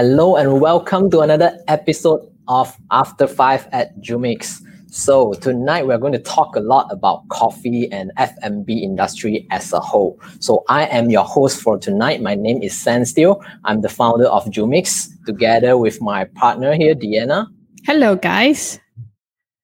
[0.00, 4.62] Hello and welcome to another episode of After Five at Jumix.
[4.90, 9.78] So tonight we're going to talk a lot about coffee and F&B industry as a
[9.78, 10.18] whole.
[10.38, 12.22] So I am your host for tonight.
[12.22, 13.44] My name is San Steele.
[13.66, 17.48] I'm the founder of Jumix together with my partner here, Deanna.
[17.84, 18.80] Hello, guys.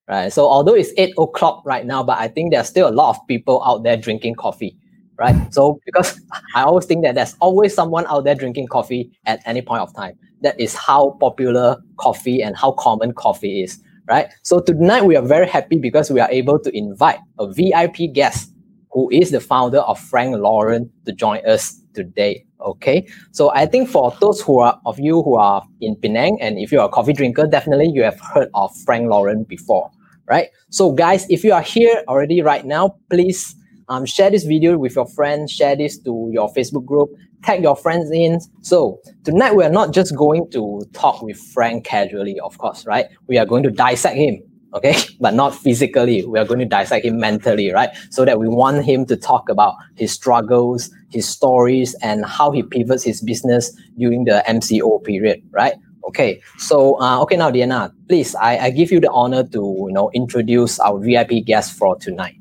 [0.07, 0.31] Right.
[0.31, 3.27] So although it's eight o'clock right now, but I think there's still a lot of
[3.27, 4.77] people out there drinking coffee
[5.17, 5.51] right?
[5.51, 6.21] So because
[6.55, 9.95] I always think that there's always someone out there drinking coffee at any point of
[9.95, 10.17] time.
[10.41, 14.27] That is how popular coffee and how common coffee is, right?
[14.43, 18.51] So tonight we are very happy because we are able to invite a VIP guest
[18.91, 22.45] who is the founder of Frank Lauren to join us today.
[22.61, 26.57] Okay, so I think for those who are of you who are in Penang and
[26.57, 29.91] if you're a coffee drinker, definitely you have heard of Frank Lauren before,
[30.27, 30.49] right?
[30.69, 33.55] So guys, if you are here already right now, please
[33.89, 37.09] um, share this video with your friends, share this to your Facebook group,
[37.43, 38.39] tag your friends in.
[38.61, 43.07] So tonight we are not just going to talk with Frank casually, of course, right?
[43.27, 44.41] We are going to dissect him,
[44.73, 44.95] okay?
[45.19, 46.25] But not physically.
[46.25, 47.89] We are going to dissect him mentally, right?
[48.09, 52.63] So that we want him to talk about his struggles, his stories, and how he
[52.63, 55.75] pivots his business during the MCO period, right?
[56.07, 59.91] Okay, so uh, okay now, Diana, please, I, I give you the honor to you
[59.91, 62.37] know introduce our VIP guest for tonight.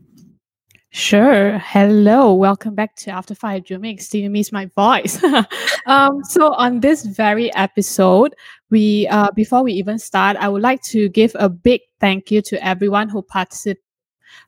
[0.97, 1.59] Sure.
[1.59, 2.33] Hello.
[2.33, 4.09] Welcome back to After Five Jumix.
[4.09, 5.23] Do you miss my voice?
[5.87, 8.35] um, so on this very episode,
[8.71, 12.41] we uh, before we even start, I would like to give a big thank you
[12.41, 13.83] to everyone who participated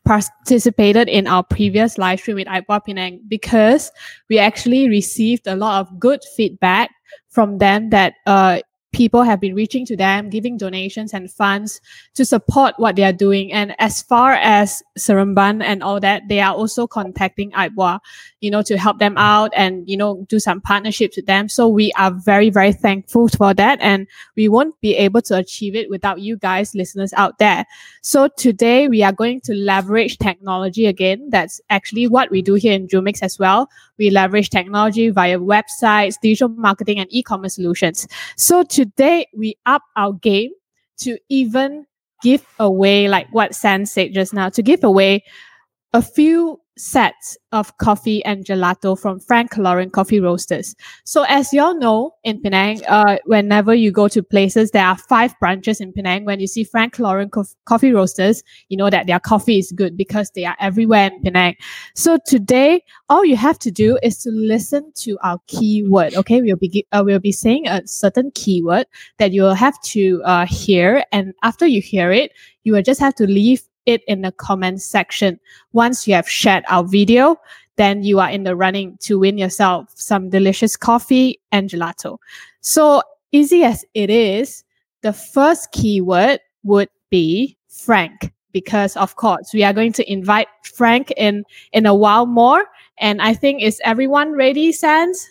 [0.07, 3.93] participated in our previous live stream with iPod Penang because
[4.31, 6.91] we actually received a lot of good feedback
[7.29, 8.61] from them that uh,
[8.93, 11.81] people have been reaching to them, giving donations and funds
[12.15, 13.53] to support what they are doing.
[13.53, 18.01] And as far as Seremban and all that, they are also contacting AIPWA,
[18.41, 21.49] you know, to help them out and, you know, do some partnerships with them.
[21.49, 23.79] So we are very, very thankful for that.
[23.83, 27.67] And we won't be able to achieve it without you guys, listeners out there.
[28.03, 31.29] So today we are going to leverage technology again.
[31.31, 33.69] That's actually what we do here in Jumix as well.
[33.99, 38.07] We leverage technology via websites, digital marketing, and e-commerce solutions.
[38.37, 40.53] So today we up our game
[40.99, 41.85] to even
[42.23, 45.25] give away, like what San said just now, to give away
[45.93, 50.75] a few sets of coffee and gelato from Frank Lauren Coffee Roasters.
[51.05, 54.97] So as you all know, in Penang, uh, whenever you go to places, there are
[54.97, 56.25] five branches in Penang.
[56.25, 59.97] When you see Frank Lauren Co- Coffee Roasters, you know that their coffee is good
[59.97, 61.57] because they are everywhere in Penang.
[61.95, 66.15] So today, all you have to do is to listen to our keyword.
[66.15, 68.87] Okay, we'll be uh, we'll be saying a certain keyword
[69.19, 72.33] that you will have to uh, hear, and after you hear it,
[72.65, 75.41] you will just have to leave it in the comment section.
[75.73, 77.37] Once you have shared our video,
[77.77, 82.19] then you are in the running to win yourself some delicious coffee and gelato.
[82.61, 84.65] So easy as it is,
[85.03, 91.13] the first keyword would be Frank because of course we are going to invite Frank
[91.17, 92.65] in in a while more
[92.99, 95.29] and I think is everyone ready Sans?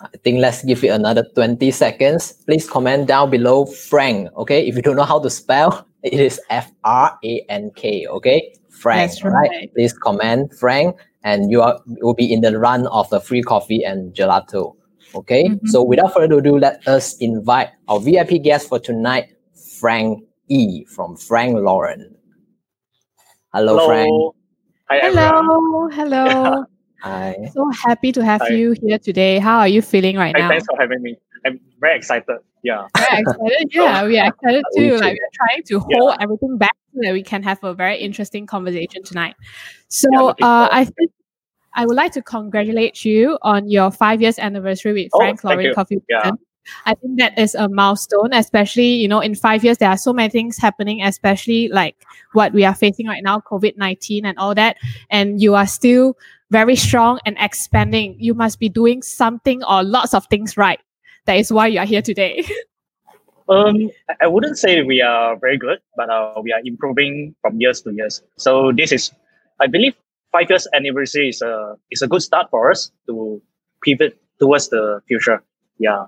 [0.00, 2.32] I think let's give it another 20 seconds.
[2.46, 4.30] Please comment down below Frank.
[4.36, 4.66] Okay.
[4.66, 8.06] If you don't know how to spell, it is F R A N K.
[8.06, 8.54] Okay.
[8.70, 9.10] Frank.
[9.10, 9.50] That's right.
[9.50, 9.74] right.
[9.74, 13.82] Please comment Frank and you are will be in the run of the free coffee
[13.84, 14.76] and gelato.
[15.14, 15.44] Okay.
[15.44, 15.66] Mm-hmm.
[15.66, 19.34] So without further ado, let us invite our VIP guest for tonight,
[19.80, 22.14] Frank E from Frank Lauren.
[23.52, 23.86] Hello, Hello.
[23.88, 24.34] Frank.
[24.90, 25.88] Hi, Hello.
[25.88, 26.64] Hello.
[27.04, 27.10] Yeah.
[27.10, 27.50] Hi.
[27.52, 28.48] So happy to have Hi.
[28.54, 29.38] you here today.
[29.38, 30.48] How are you feeling right Hi, now?
[30.48, 31.16] thanks for having me.
[31.46, 32.38] I'm very excited.
[32.62, 32.86] Yeah.
[32.96, 33.68] Very excited.
[33.72, 34.96] Yeah, we are excited too.
[34.98, 35.98] Like we're trying to Yeah.
[36.00, 39.36] hold everything back so that we can have a very interesting conversation tonight.
[39.88, 41.12] So Yeah, uh, I think
[41.74, 45.74] I would like to congratulate you on your five years anniversary with Oh, Frank Lauren.
[45.74, 45.98] Coffee.
[46.08, 46.32] Yeah.
[46.86, 50.12] I think that is a milestone, especially, you know, in five years, there are so
[50.12, 51.96] many things happening, especially like
[52.32, 54.76] what we are facing right now, COVID 19 and all that.
[55.10, 56.16] And you are still
[56.50, 58.16] very strong and expanding.
[58.18, 60.80] You must be doing something or lots of things right.
[61.26, 62.44] That is why you are here today.
[63.50, 67.58] Um, I- I wouldn't say we are very good, but uh, we are improving from
[67.58, 68.22] years to years.
[68.36, 69.10] So this is,
[69.58, 69.94] I believe,
[70.32, 73.40] five years anniversary is a is a good start for us to
[73.82, 75.42] pivot towards the future.
[75.78, 76.06] Yeah.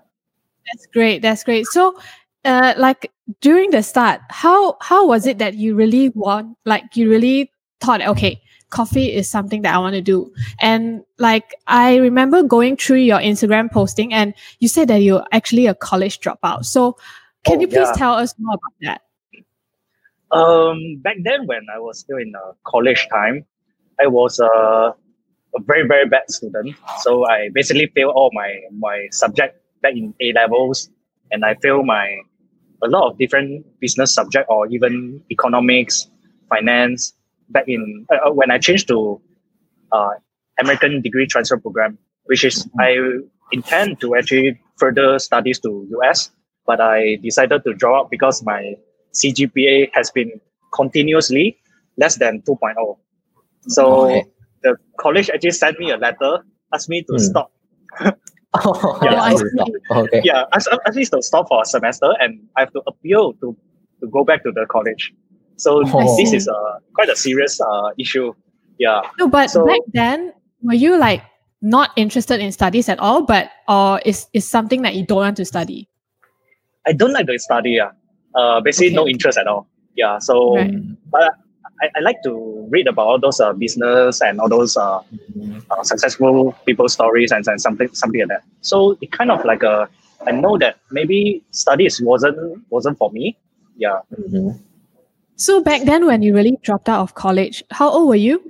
[0.67, 1.23] That's great.
[1.23, 1.67] That's great.
[1.67, 1.99] So,
[2.45, 3.11] uh, like
[3.41, 8.01] during the start, how how was it that you really want, like you really thought,
[8.03, 8.41] okay,
[8.71, 13.19] coffee is something that I want to do, and like I remember going through your
[13.19, 16.65] Instagram posting, and you said that you're actually a college dropout.
[16.65, 16.97] So,
[17.45, 17.93] can Oh, you please yeah.
[17.97, 19.03] tell us more about that?
[20.31, 23.45] Um, back then when I was still in uh, college time,
[24.01, 24.93] I was uh,
[25.57, 26.77] a very very bad student.
[27.01, 30.91] So I basically failed all my my subject back in A levels,
[31.31, 32.19] and I failed my
[32.83, 36.11] a lot of different business subject or even economics,
[36.49, 37.15] finance.
[37.51, 39.21] Back in uh, uh when I changed to
[39.93, 40.11] uh,
[40.61, 42.97] American degree transfer program, which is I
[43.53, 46.31] intend to actually further studies to US,
[46.67, 48.75] but I decided to drop out because my
[49.15, 50.31] CGPA has been
[50.73, 51.59] continuously
[51.97, 52.97] less than 2.0.
[53.69, 54.25] So okay.
[54.63, 57.21] the college actually sent me a letter, asked me to mm.
[57.21, 57.53] stop.
[58.55, 59.21] oh, yeah,
[59.93, 60.21] I okay.
[60.25, 63.57] Yeah, asked, asked me to stop for a semester and I have to appeal to,
[64.01, 65.13] to go back to the college.
[65.57, 66.17] So oh.
[66.17, 68.33] this is a, quite a serious uh, issue.
[68.79, 69.03] Yeah.
[69.19, 70.33] No, but so, back then,
[70.63, 71.23] were you like
[71.61, 75.37] not interested in studies at all, but or is is something that you don't want
[75.37, 75.89] to study?
[76.87, 77.73] I don't like to study.
[77.73, 77.91] Yeah.
[78.35, 78.97] Uh, basically, okay.
[78.97, 79.69] no interest at all.
[79.95, 80.19] Yeah.
[80.19, 80.73] So, right.
[81.11, 81.35] but
[81.83, 85.01] I, I like to read about all those uh, business and all those uh,
[85.71, 88.43] uh, successful people stories and, and something something like that.
[88.61, 89.89] So it kind of like a
[90.27, 92.37] I know that maybe studies wasn't
[92.71, 93.39] wasn't for me.
[93.77, 94.01] Yeah.
[94.13, 94.59] Mm-hmm.
[95.37, 98.45] So back then, when you really dropped out of college, how old were you?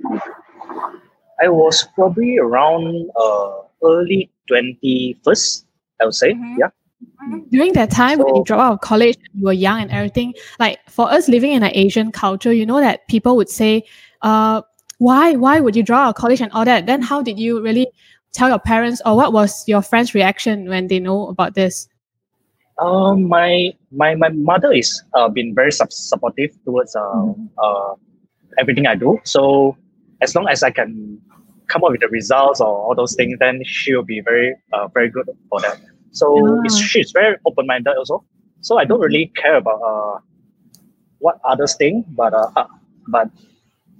[1.41, 3.51] I was probably around uh,
[3.83, 5.65] early twenty first.
[6.01, 6.57] I would say, mm-hmm.
[6.59, 6.69] yeah.
[7.49, 10.33] During that time so, when you drop out of college, you were young and everything.
[10.59, 13.83] Like for us living in an Asian culture, you know that people would say,
[14.21, 14.61] uh,
[14.97, 16.85] why, why would you drop out of college and all that?
[16.85, 17.87] Then how did you really
[18.33, 21.87] tell your parents or what was your friend's reaction when they know about this?
[22.79, 27.45] Um, my my my mother is uh, been very sub- supportive towards uh, mm-hmm.
[27.61, 27.93] uh,
[28.57, 29.19] everything I do.
[29.23, 29.77] So
[30.21, 31.19] as long as I can
[31.67, 34.87] come up with the results or all those things, then she will be very uh,
[34.87, 35.79] very good for that.
[36.11, 36.75] So yeah.
[36.75, 38.23] she's very open minded also.
[38.61, 40.19] So I don't really care about uh,
[41.19, 42.67] what others think, but uh, uh,
[43.07, 43.29] but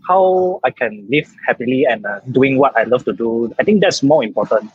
[0.07, 3.53] how I can live happily and uh, doing what I love to do.
[3.59, 4.71] I think that's more important.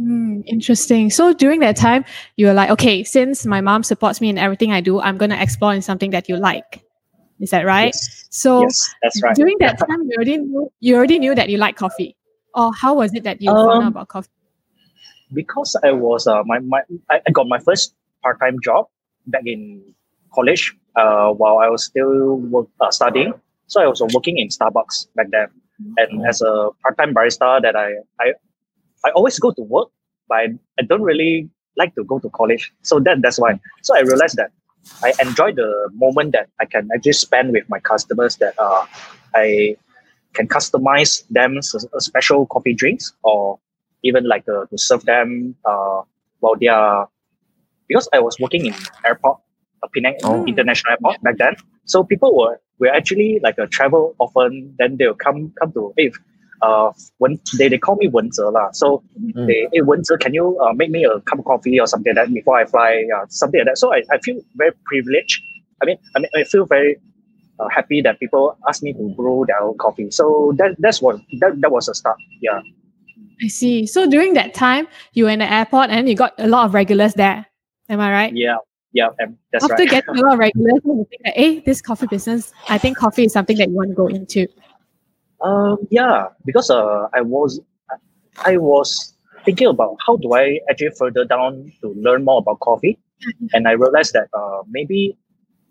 [0.00, 1.10] Mm, interesting.
[1.10, 2.04] So during that time,
[2.36, 5.36] you were like, okay, since my mom supports me in everything I do, I'm gonna
[5.36, 6.82] explore in something that you like.
[7.40, 7.94] Is that right?
[7.94, 8.26] Yes.
[8.30, 9.36] So yes, that's right.
[9.36, 12.16] During that time, you already knew you already knew that you like coffee,
[12.54, 14.33] or how was it that you um, found out about coffee?
[15.32, 18.86] Because I was uh, my, my I, got my first part time job
[19.26, 19.82] back in
[20.34, 23.34] college uh, while I was still work, uh, studying.
[23.66, 25.48] So I was working in Starbucks back then,
[25.96, 28.34] and as a part time barista, that I I
[29.04, 29.88] I always go to work,
[30.28, 30.48] but I,
[30.78, 32.72] I don't really like to go to college.
[32.82, 33.58] So that that's why.
[33.82, 34.50] So I realized that
[35.02, 38.36] I enjoy the moment that I can actually spend with my customers.
[38.36, 38.86] That uh,
[39.34, 39.76] I
[40.34, 43.58] can customize them a special coffee drinks or
[44.04, 46.02] even like uh, to serve them uh,
[46.40, 47.08] while they are
[47.88, 48.74] because I was working in
[49.04, 49.40] airport,
[49.82, 50.44] uh, Penang oh.
[50.46, 51.56] International Airport back then.
[51.84, 54.74] So people were were actually like a uh, travel often.
[54.78, 56.12] Then they'll come come to hey,
[56.62, 58.70] uh, when they, they call me Wenze lah.
[58.72, 59.46] So mm.
[59.46, 62.26] they hey Wenze, can you uh, make me a cup of coffee or something like
[62.26, 63.04] that before I fly?
[63.14, 63.78] Uh, something like that.
[63.78, 65.40] So I, I feel very privileged.
[65.82, 66.96] I mean, I mean, I feel very
[67.58, 70.10] uh, happy that people ask me to brew their own coffee.
[70.10, 72.16] So that that's what that, that was a start.
[72.40, 72.60] Yeah.
[73.42, 73.86] I see.
[73.86, 76.74] So during that time, you were in the airport and you got a lot of
[76.74, 77.46] regulars there.
[77.88, 78.32] Am I right?
[78.34, 78.56] Yeah.
[78.92, 79.08] Yeah,
[79.50, 79.90] that's After right.
[79.90, 83.24] getting a lot of regulars, you think that, hey, this coffee business, I think coffee
[83.24, 84.46] is something that you want to go into.
[85.40, 87.60] Um, yeah, because uh, I was,
[88.44, 89.14] I was
[89.44, 93.46] thinking about how do I actually further down to learn more about coffee, mm-hmm.
[93.52, 95.18] and I realized that uh, maybe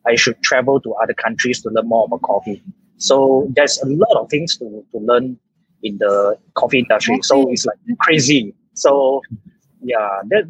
[0.05, 2.61] I should travel to other countries to learn more about coffee.
[2.97, 5.39] So there's a lot of things to, to learn
[5.83, 7.19] in the coffee industry.
[7.21, 8.55] So it's like crazy.
[8.73, 9.21] So
[9.81, 10.45] yeah, that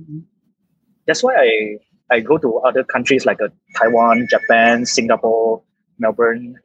[1.07, 1.77] that's why I
[2.15, 5.61] I go to other countries like uh, Taiwan, Japan, Singapore,
[5.99, 6.55] Melbourne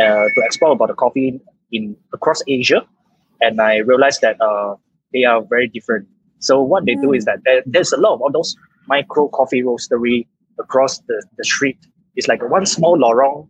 [0.00, 1.40] uh, to explore about the coffee
[1.72, 2.86] in across Asia,
[3.40, 4.74] and I realized that uh,
[5.12, 6.08] they are very different.
[6.40, 8.54] So what they do is that there, there's a lot of all those
[8.86, 10.26] micro coffee roastery
[10.58, 11.78] across the, the street.
[12.16, 13.48] It's like one small lorong.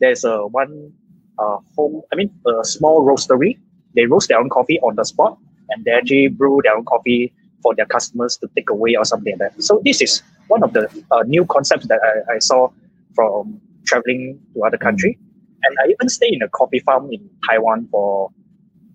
[0.00, 0.92] There's a one
[1.38, 2.02] uh, home.
[2.12, 3.58] I mean, a small roastery
[3.94, 5.38] they roast their own coffee on the spot
[5.70, 9.36] and they actually brew their own coffee for their customers to take away or something
[9.38, 9.62] like that.
[9.62, 12.70] So this is one of the uh, new concepts that I, I saw
[13.14, 15.18] from traveling to other country.
[15.64, 18.30] And I even stay in a coffee farm in Taiwan for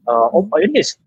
[0.07, 0.27] uh,
[0.63, 0.99] at least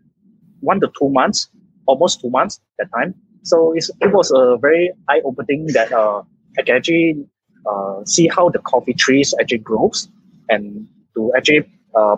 [0.61, 1.49] one to two months,
[1.87, 3.14] almost two months at that time.
[3.43, 6.23] So it was a very eye opening that uh,
[6.59, 7.26] I can actually
[7.71, 10.09] uh, see how the coffee trees actually grows
[10.49, 11.64] and to actually
[11.95, 12.16] uh,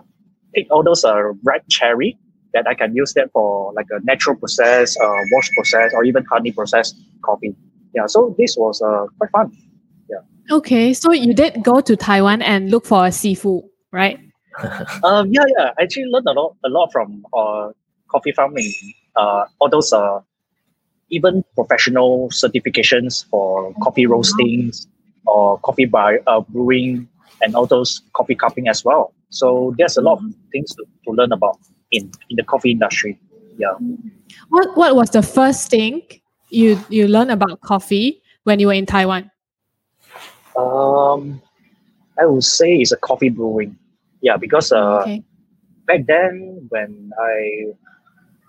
[0.54, 2.18] pick all those uh, ripe cherry
[2.54, 6.24] that I can use that for like a natural process, uh, wash process, or even
[6.24, 7.54] honey process coffee.
[7.94, 9.56] Yeah, so this was uh, quite fun.
[10.08, 10.56] Yeah.
[10.56, 14.18] Okay, so you did go to Taiwan and look for a seafood, right?
[15.04, 15.70] um, yeah, yeah.
[15.78, 17.70] I actually learned a lot, a lot from uh,
[18.10, 18.72] coffee farming.
[19.16, 20.20] Uh, all those uh,
[21.10, 24.86] even professional certifications for coffee roastings
[25.26, 27.08] or coffee by uh, brewing
[27.42, 29.12] and all those coffee cupping as well.
[29.30, 31.58] So there's a lot of things to, to learn about
[31.90, 33.18] in, in the coffee industry.
[33.58, 33.74] Yeah.
[34.48, 36.02] What what was the first thing
[36.50, 39.30] you you learned about coffee when you were in Taiwan?
[40.56, 41.40] Um,
[42.18, 43.76] I would say it's a coffee brewing.
[44.20, 45.22] Yeah, because uh, Okay.
[45.86, 47.72] back then when I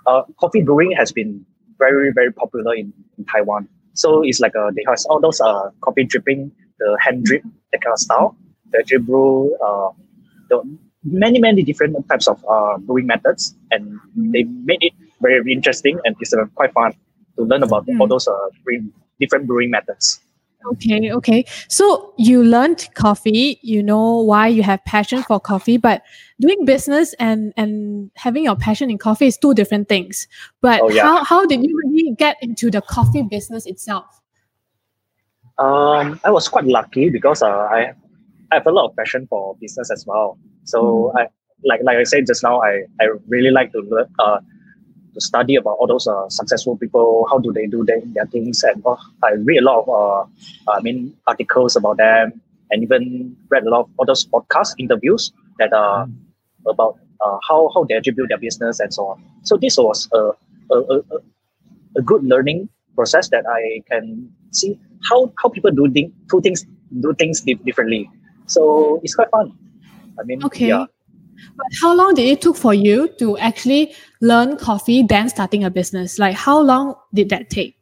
[0.08, 1.46] uh, coffee brewing has been
[1.77, 3.67] very very popular in, in Taiwan.
[3.93, 7.81] So it's like uh, they have all those uh, coffee dripping, the hand drip, that
[7.81, 8.38] kind of style.
[8.99, 9.89] Brew uh,
[10.49, 15.99] the many many different types of uh, brewing methods, and they made it very interesting
[16.05, 16.93] and it's uh, quite fun
[17.38, 18.09] to learn about all Mm.
[18.09, 18.33] those uh,
[18.63, 20.19] brewing, different brewing methods.
[20.73, 21.45] Okay, okay.
[21.69, 26.03] So you learned coffee, you know why you have passion for coffee, but
[26.41, 30.27] doing business and and having your passion in coffee is two different things.
[30.61, 31.03] But Oh, yeah.
[31.03, 34.19] how how did you really get into the coffee business itself?
[35.57, 37.93] Um, I was quite lucky because uh, I
[38.51, 40.37] I have a lot of passion for business as well.
[40.63, 41.27] So I
[41.65, 44.39] like like I said just now, I, I really like to learn uh,
[45.13, 47.27] to study about all those uh, successful people.
[47.29, 48.63] How do they do their, their things?
[48.63, 49.89] And uh, I read a lot of
[50.67, 52.41] uh, I mean articles about them,
[52.71, 56.07] and even read a lot of all those podcast interviews that are
[56.67, 59.23] about uh, how how they build their business and so on.
[59.43, 60.31] So this was a
[60.71, 60.95] a, a,
[61.97, 64.79] a- good learning process that I can see
[65.09, 66.65] how how people do thing, do things
[67.01, 68.09] do things di- differently.
[68.49, 69.53] So it's quite fun.
[70.19, 70.67] I mean, Okay.
[70.67, 70.85] yeah.
[71.55, 75.69] But how long did it took for you to actually learn coffee, then starting a
[75.69, 76.19] business?
[76.19, 77.77] Like how long did that take?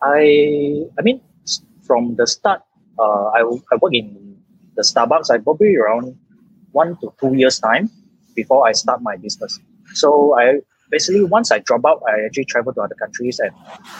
[0.00, 1.20] I I mean
[1.82, 2.62] from the start,
[2.98, 3.40] uh, I
[3.72, 4.36] I work in
[4.76, 5.30] the Starbucks.
[5.30, 6.16] I probably around
[6.72, 7.90] one to two years time
[8.34, 9.58] before I start my business.
[9.94, 10.60] So I
[10.90, 13.52] basically once I drop out, I actually travel to other countries and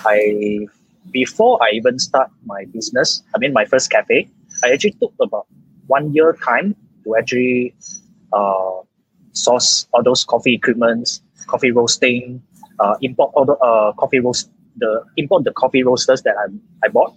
[0.06, 0.66] I
[1.10, 4.30] before I even start my business, I mean my first cafe,
[4.64, 5.46] I actually took about
[5.86, 6.74] one year time
[7.04, 7.74] to actually
[8.32, 8.82] uh,
[9.32, 12.42] source all those coffee equipments, coffee roasting,
[12.80, 16.88] uh, import all the uh, coffee roast the import the coffee roasters that I, I
[16.88, 17.14] bought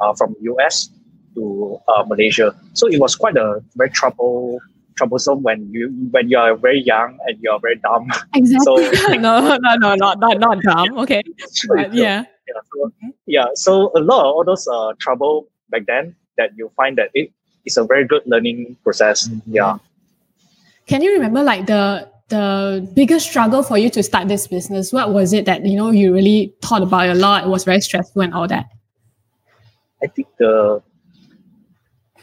[0.00, 0.88] uh, from US
[1.34, 2.54] to uh, Malaysia.
[2.72, 4.58] So it was quite a very trouble
[4.96, 8.08] troublesome when you when you are very young and you are very dumb.
[8.34, 8.88] Exactly.
[8.96, 10.98] So- no, no, no, not not not dumb.
[11.00, 11.22] Okay.
[11.68, 12.24] But yeah.
[12.48, 12.92] yeah, so,
[13.26, 13.46] yeah.
[13.54, 17.30] So a lot of all those uh, trouble back then that you find that it
[17.64, 19.28] is a very good learning process.
[19.46, 19.78] Yeah.
[20.86, 24.92] Can you remember like the the biggest struggle for you to start this business?
[24.92, 27.44] What was it that you know you really thought about a lot?
[27.44, 28.66] It was very stressful and all that.
[30.02, 30.82] I think the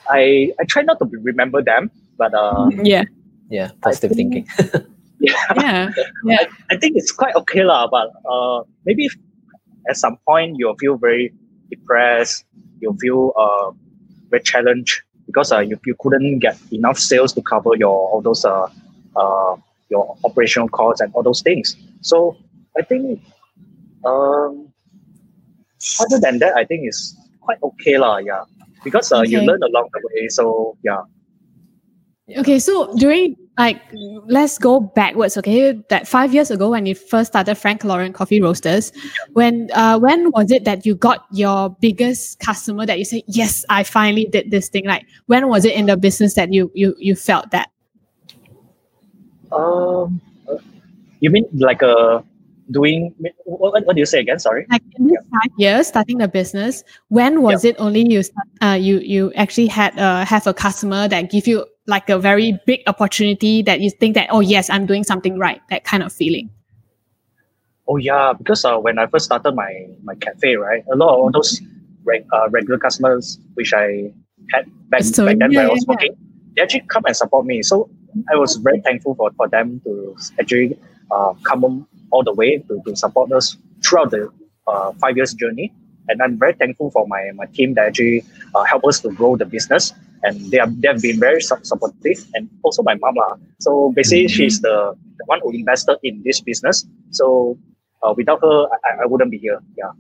[0.09, 3.03] I I try not to remember them, but uh, Yeah.
[3.49, 4.87] Yeah, positive think- thinking.
[5.19, 5.91] yeah,
[6.25, 6.45] Yeah.
[6.71, 7.87] I think it's quite okay lah.
[7.87, 9.09] But uh, maybe
[9.89, 11.33] at some point you'll feel very
[11.69, 12.45] depressed,
[12.79, 13.71] you'll feel uh
[14.33, 18.43] very challenged because uh, you, you couldn't get enough sales to cover your all those
[18.45, 18.67] uh,
[19.15, 19.55] uh
[19.89, 21.77] your operational costs and all those things.
[22.01, 22.35] So
[22.77, 23.21] I think
[24.05, 24.73] um
[25.99, 28.17] other than that, I think it's quite okay lah.
[28.17, 28.43] Yeah,
[28.83, 29.45] because uh, you Okay.
[29.45, 30.27] learn along the way.
[30.29, 31.03] So yeah.
[32.39, 33.79] Okay, so during like
[34.25, 35.37] let's go backwards.
[35.37, 38.91] Okay, that five years ago when you first started Frank Lauren Coffee Roasters,
[39.33, 43.63] when uh when was it that you got your biggest customer that you say yes
[43.69, 44.85] I finally did this thing?
[44.85, 47.69] Like when was it in the business that you you you felt that?
[49.51, 50.19] Um,
[51.19, 52.21] you mean like uh
[52.71, 53.13] doing
[53.45, 54.39] what, what, do you say again?
[54.39, 54.65] Sorry.
[54.71, 58.77] Like in these five years starting the business, when was it only you start, uh
[58.79, 62.81] you you actually had uh have a customer that give you like a very big
[62.87, 66.49] opportunity that you think that oh yes I'm doing something right that kind of feeling.
[67.87, 71.33] Oh yeah, because uh, when I first started my my cafe, right, a lot of
[71.33, 71.61] those
[72.05, 74.13] reg, uh, regular customers which I
[74.51, 76.15] had back, So, back then yeah, when I was yeah, working,
[76.55, 77.61] they actually come and support me.
[77.63, 77.89] So
[78.31, 80.77] I was very thankful for, for them to actually
[81.11, 84.31] uh, come all the way to, to support us throughout the
[84.67, 85.73] uh, five years journey.
[86.07, 88.23] And I'm very thankful for my, my team that actually
[88.53, 89.93] uh, help us to grow the business.
[90.23, 92.25] And they have, they have been very supportive.
[92.33, 93.15] And also my mom.
[93.15, 93.35] lah.
[93.59, 96.87] So basically, she's the, the one who invested in this business.
[97.11, 97.57] So
[98.01, 99.59] uh, without her, I, I wouldn't be here.
[99.77, 99.91] Yeah.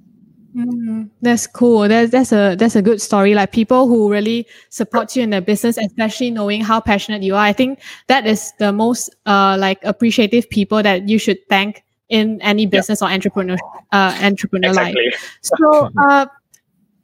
[0.55, 1.87] Mm, that's cool.
[1.87, 3.33] That's that's a that's a good story.
[3.33, 7.43] Like people who really support you in the business, especially knowing how passionate you are.
[7.43, 12.39] I think that is the most uh like appreciative people that you should thank in
[12.41, 13.57] any business or entrepreneur
[13.91, 14.95] uh entrepreneur life.
[15.41, 16.27] So uh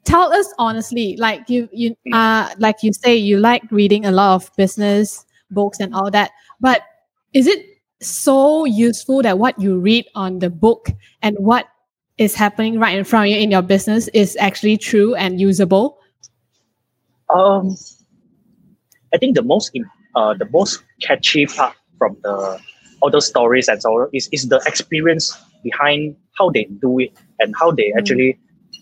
[0.04, 4.36] tell us honestly, like you you uh like you say you like reading a lot
[4.36, 6.82] of business books and all that, but
[7.34, 7.66] is it
[8.02, 10.90] so useful that what you read on the book
[11.22, 11.68] and what
[12.18, 16.00] is happening right in front of you in your business is actually true and usable?
[17.30, 17.76] Um,
[19.14, 19.78] I think the most
[20.16, 22.60] uh, the most catchy part from the
[23.02, 27.12] all those stories and so on is, is the experience behind how they do it
[27.40, 27.98] and how they mm.
[27.98, 28.40] actually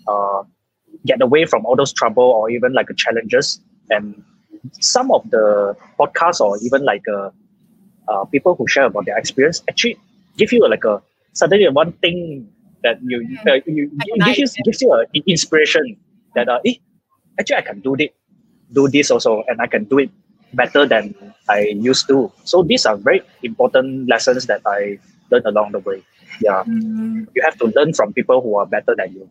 [0.08, 0.44] uh,
[1.08, 3.60] get away from all those trouble or even like challenges
[3.90, 4.24] and
[4.80, 7.30] some of the podcasts or even like uh,
[8.08, 9.98] uh, people who share about their experience actually
[10.38, 11.02] give you like a
[11.34, 12.48] suddenly one thing
[12.84, 13.90] that you, uh, you,
[14.26, 15.98] gives you gives you an inspiration
[16.36, 16.76] that uh, eh,
[17.40, 18.10] actually I can do this
[18.74, 20.12] do this also and I can do it
[20.54, 21.16] better than
[21.50, 22.32] I used to.
[22.44, 25.00] So these are very important lessons that I
[25.32, 26.04] learned along the way.
[26.42, 26.64] Yeah.
[26.64, 27.24] Mm-hmm.
[27.36, 29.30] You have to learn from people who are better than you.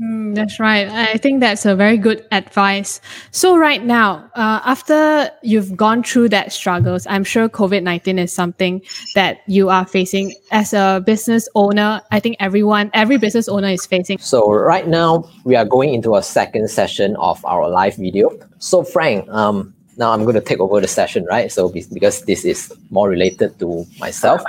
[0.00, 0.88] Mm, that's right.
[0.88, 3.00] I think that's a very good advice.
[3.30, 8.30] So right now, uh, after you've gone through that struggles, I'm sure COVID nineteen is
[8.30, 8.82] something
[9.14, 12.02] that you are facing as a business owner.
[12.10, 14.18] I think everyone, every business owner is facing.
[14.18, 18.38] So right now, we are going into a second session of our live video.
[18.58, 21.50] So Frank, um, now I'm going to take over the session, right?
[21.50, 24.42] So because this is more related to myself.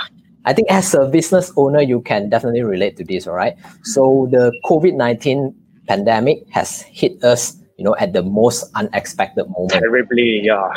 [0.46, 3.56] I think as a business owner, you can definitely relate to this, all right?
[3.84, 5.53] So the COVID-19
[5.88, 9.72] pandemic has hit us, you know, at the most unexpected moment.
[9.72, 10.72] Terribly, yeah.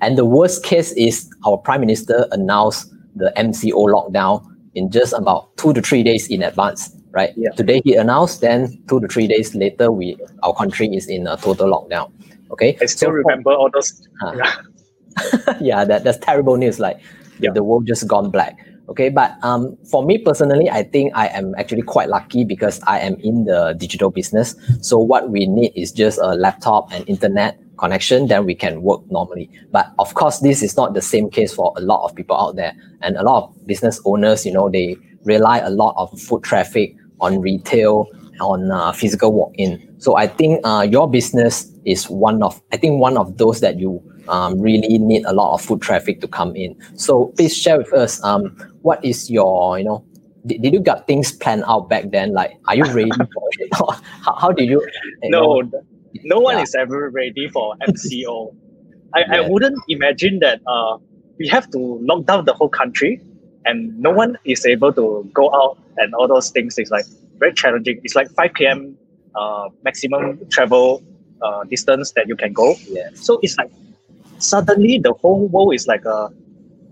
[0.00, 5.54] and the worst case is our prime minister announced the MCO lockdown in just about
[5.56, 7.32] two to three days in advance, right?
[7.36, 7.50] Yeah.
[7.50, 11.36] Today he announced, then two to three days later, we our country is in a
[11.36, 12.10] total lockdown.
[12.50, 12.76] Okay.
[12.80, 14.08] I still so remember all those.
[14.22, 14.54] Uh, yeah.
[15.60, 16.80] yeah, that, that's terrible news.
[16.80, 17.00] Like
[17.38, 17.50] yeah.
[17.52, 18.58] the world just gone black.
[18.88, 22.98] Okay, but um, for me personally, I think I am actually quite lucky because I
[22.98, 24.56] am in the digital business.
[24.80, 29.00] So what we need is just a laptop and internet connection, then we can work
[29.10, 29.48] normally.
[29.70, 32.56] But of course, this is not the same case for a lot of people out
[32.56, 34.44] there, and a lot of business owners.
[34.44, 38.08] You know, they rely a lot of foot traffic on retail,
[38.42, 39.80] on uh, physical walk-in.
[39.98, 43.78] So I think uh, your business is one of I think one of those that
[43.78, 46.76] you um, really need a lot of foot traffic to come in.
[46.96, 50.04] So please share with us um, what is your you know
[50.46, 52.32] did, did you got things planned out back then?
[52.32, 53.68] Like are you ready for it?
[53.72, 54.82] how, how did you,
[55.22, 55.84] you no know,
[56.24, 56.62] no one yeah.
[56.62, 58.54] is ever ready for MCO.
[59.14, 59.26] I, yeah.
[59.34, 60.98] I wouldn't imagine that uh,
[61.38, 63.20] we have to lock down the whole country
[63.64, 67.04] and no one is able to go out and all those things is like
[67.42, 68.00] very challenging.
[68.04, 68.96] It's like 5 p.m.
[69.34, 71.02] Uh, maximum travel
[71.42, 72.74] uh, distance that you can go.
[72.88, 73.08] Yeah.
[73.14, 73.70] So it's like
[74.38, 76.28] suddenly the whole world is like a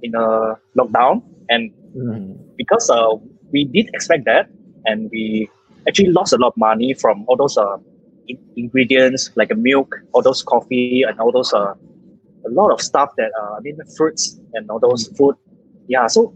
[0.02, 2.32] in a lockdown, and mm-hmm.
[2.56, 3.14] because uh,
[3.52, 4.48] we did expect that,
[4.86, 5.48] and we
[5.86, 7.76] actually lost a lot of money from all those uh,
[8.28, 11.74] in- ingredients like a milk, all those coffee, and all those uh,
[12.48, 15.16] a lot of stuff that uh, I mean fruits and all those mm-hmm.
[15.16, 15.34] food.
[15.88, 16.32] Yeah, so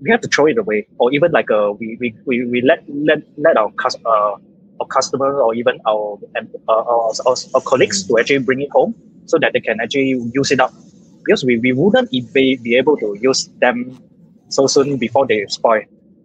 [0.00, 2.82] we have to throw it away, or even like uh, we, we, we, we let
[2.88, 4.36] let let our cus- uh,
[4.80, 8.94] our customers or even our, uh, our, our, our colleagues to actually bring it home
[9.26, 10.72] so that they can actually use it up.
[11.24, 13.98] Because we, we wouldn't be able to use them
[14.48, 15.82] so soon before they spoil.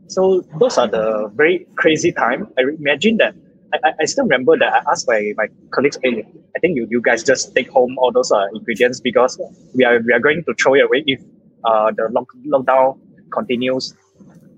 [0.08, 2.48] So those are the very crazy time.
[2.58, 3.34] I imagine that
[3.74, 6.24] I, I still remember that I asked my, my colleagues, hey,
[6.56, 9.42] I think you, you guys just take home all those uh, ingredients because
[9.74, 11.20] we are we are going to throw it away if
[11.66, 13.00] uh, the lock, lockdown
[13.34, 13.94] continues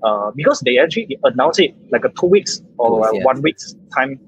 [0.03, 3.23] uh, because they actually announce it like a two weeks or yeah.
[3.23, 4.19] one week's time,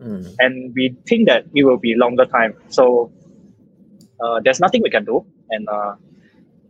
[0.00, 0.34] mm.
[0.38, 2.54] and we think that it will be longer time.
[2.68, 3.12] So
[4.20, 5.96] uh, there's nothing we can do, and uh,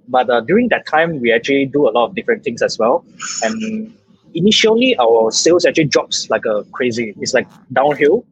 [0.08, 3.04] but uh, during that time we actually do a lot of different things as well,
[3.44, 3.94] and
[4.34, 7.14] initially our sales actually drops like a crazy.
[7.20, 8.24] It's like downhill,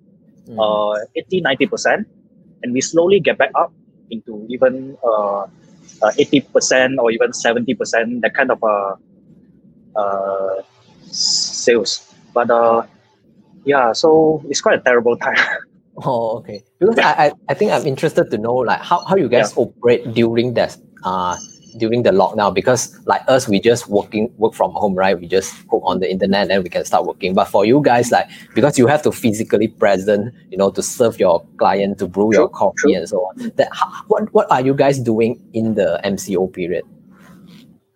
[0.48, 0.58] mm.
[0.58, 2.08] uh, 80 90 percent,
[2.62, 3.72] and we slowly get back up
[4.10, 5.46] into even uh,
[6.02, 8.94] uh, 80% or even 70%, that kind of uh,
[9.96, 10.62] uh,
[11.10, 12.12] sales.
[12.32, 12.82] But uh,
[13.64, 15.36] yeah, so it's quite a terrible time.
[16.02, 16.64] Oh, okay.
[16.78, 19.64] Because I, I, I think I'm interested to know like how, how you guys yeah.
[19.64, 20.74] operate during that
[21.04, 21.36] uh
[21.78, 25.18] during the lockdown because like us we just working work from home right?
[25.18, 27.34] We just hook on the internet and we can start working.
[27.34, 31.18] But for you guys like because you have to physically present you know to serve
[31.18, 33.70] your client to brew your coffee and so on that
[34.08, 36.84] what what are you guys doing in the mco period?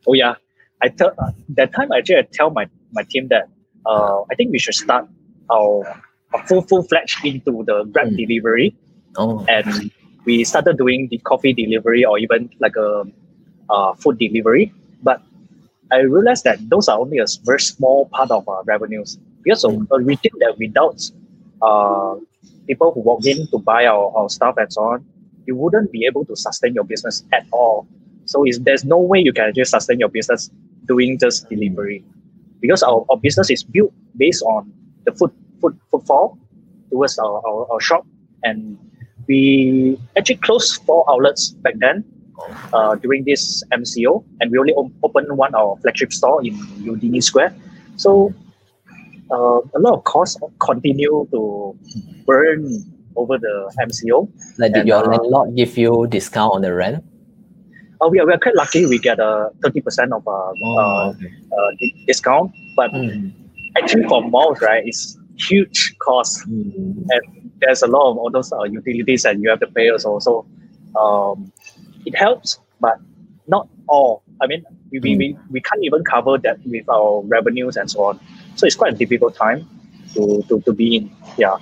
[0.07, 0.35] Oh yeah.
[0.83, 3.49] I tell uh, that time I actually i tell my my team that
[3.87, 5.09] uh i think we should start
[5.51, 8.17] our, our full full-fledged into the grab mm.
[8.17, 8.77] delivery.
[9.17, 9.45] Oh.
[9.49, 9.93] and
[10.25, 13.05] we started doing the coffee delivery or even like a
[13.70, 14.72] uh, food delivery.
[15.03, 15.22] But
[15.92, 19.18] I realized that those are only a very small part of our revenues.
[19.42, 19.87] Because mm.
[19.90, 21.00] a retail that without
[21.62, 22.16] uh,
[22.66, 25.05] people who walk in to buy our, our stuff and so on,
[25.46, 27.87] you wouldn't be able to sustain your business at all.
[28.24, 30.50] So there's no way you can just sustain your business
[30.87, 32.03] doing just delivery.
[32.64, 34.72] because our, our business is built based on
[35.05, 36.38] the foot, foot footfall
[36.88, 38.07] towards our, our, our shop.
[38.42, 38.79] And
[39.29, 42.05] we actually closed four outlets back then
[42.73, 47.23] uh, during this MCO, and we only op- opened one our flagship store in Udini
[47.23, 47.55] Square.
[47.97, 48.33] So
[49.31, 51.77] uh, a lot of costs continue to
[52.27, 52.85] burn
[53.16, 54.29] over the MCO.
[54.59, 57.05] Like, did And, your uh, landlord give you discount on the rent?
[58.01, 58.87] Uh, we, are, we are quite lucky.
[58.87, 61.33] We get a thirty percent of uh, uh, okay.
[61.53, 61.70] uh,
[62.07, 63.33] discount, but Mm.
[63.79, 66.47] actually for malls, right, it's huge cost.
[66.49, 67.07] Mm.
[67.09, 70.18] and there's a lot of all those uh, utilities and you have to pay also.
[70.18, 70.44] So
[70.99, 71.51] um,
[72.07, 72.99] it helps, but
[73.47, 74.23] not all.
[74.40, 78.05] I mean, we, we, we, we can't even cover that with our revenues and so
[78.05, 78.21] on.
[78.57, 79.69] So it's quite a difficult time
[80.14, 81.17] to, to, to be in.
[81.37, 81.57] Yeah.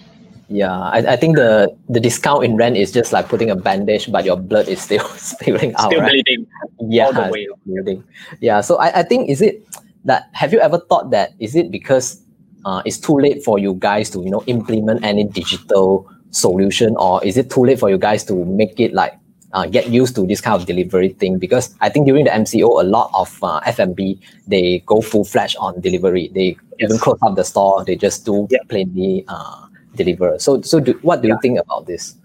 [0.49, 4.13] Yeah, I, I think the the discount in rent is just like putting a bandage,
[4.13, 5.89] but your blood is still spilling out.
[5.89, 6.11] Still right?
[6.13, 6.47] bleeding
[6.79, 7.49] yeah, all the way.
[7.65, 8.05] bleeding.
[8.41, 9.65] Yeah, so I, I think is it
[10.05, 12.21] that have you ever thought that is it because
[12.67, 17.25] uh, it's too late for you guys to you know implement any digital solution, or
[17.25, 19.15] is it too late for you guys to make it like
[19.53, 21.39] uh, get used to this kind of delivery thing?
[21.39, 25.57] Because I think during the MCO, a lot of uh, F&B they go full fledged
[25.59, 26.31] on delivery.
[26.35, 27.85] They even close up the store.
[27.85, 28.59] They just do Yeah.
[28.69, 30.39] plainly uh, deliver.
[30.39, 32.17] So so do, what do you think about this?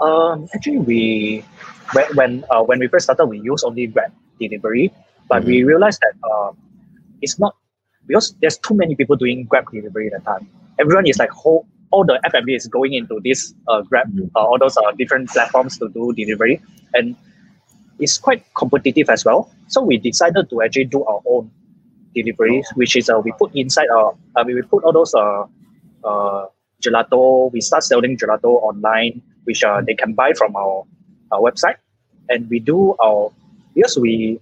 [0.00, 1.44] Um, actually, we
[1.92, 4.92] when when uh, when we first started, we used only Grab delivery,
[5.28, 6.52] but we realized that uh,
[7.22, 7.56] it's not
[8.06, 10.48] because there's too many people doing Grab delivery at the time.
[10.78, 14.30] Everyone is like whole, all the F&B is going into this uh, Grab, Mhm.
[14.36, 16.60] uh, all those uh, different platforms to do delivery,
[16.94, 17.16] and
[17.98, 19.50] it's quite competitive as well.
[19.68, 21.50] So we decided to actually do our own
[22.14, 25.44] deliveries, which is uh, we put inside our, I mean, we put all those uh,
[26.04, 26.46] uh,
[26.82, 27.52] gelato.
[27.52, 30.84] We start selling gelato online, which uh, they can buy from our,
[31.32, 31.76] our website,
[32.28, 33.30] and we do our
[33.74, 34.40] because we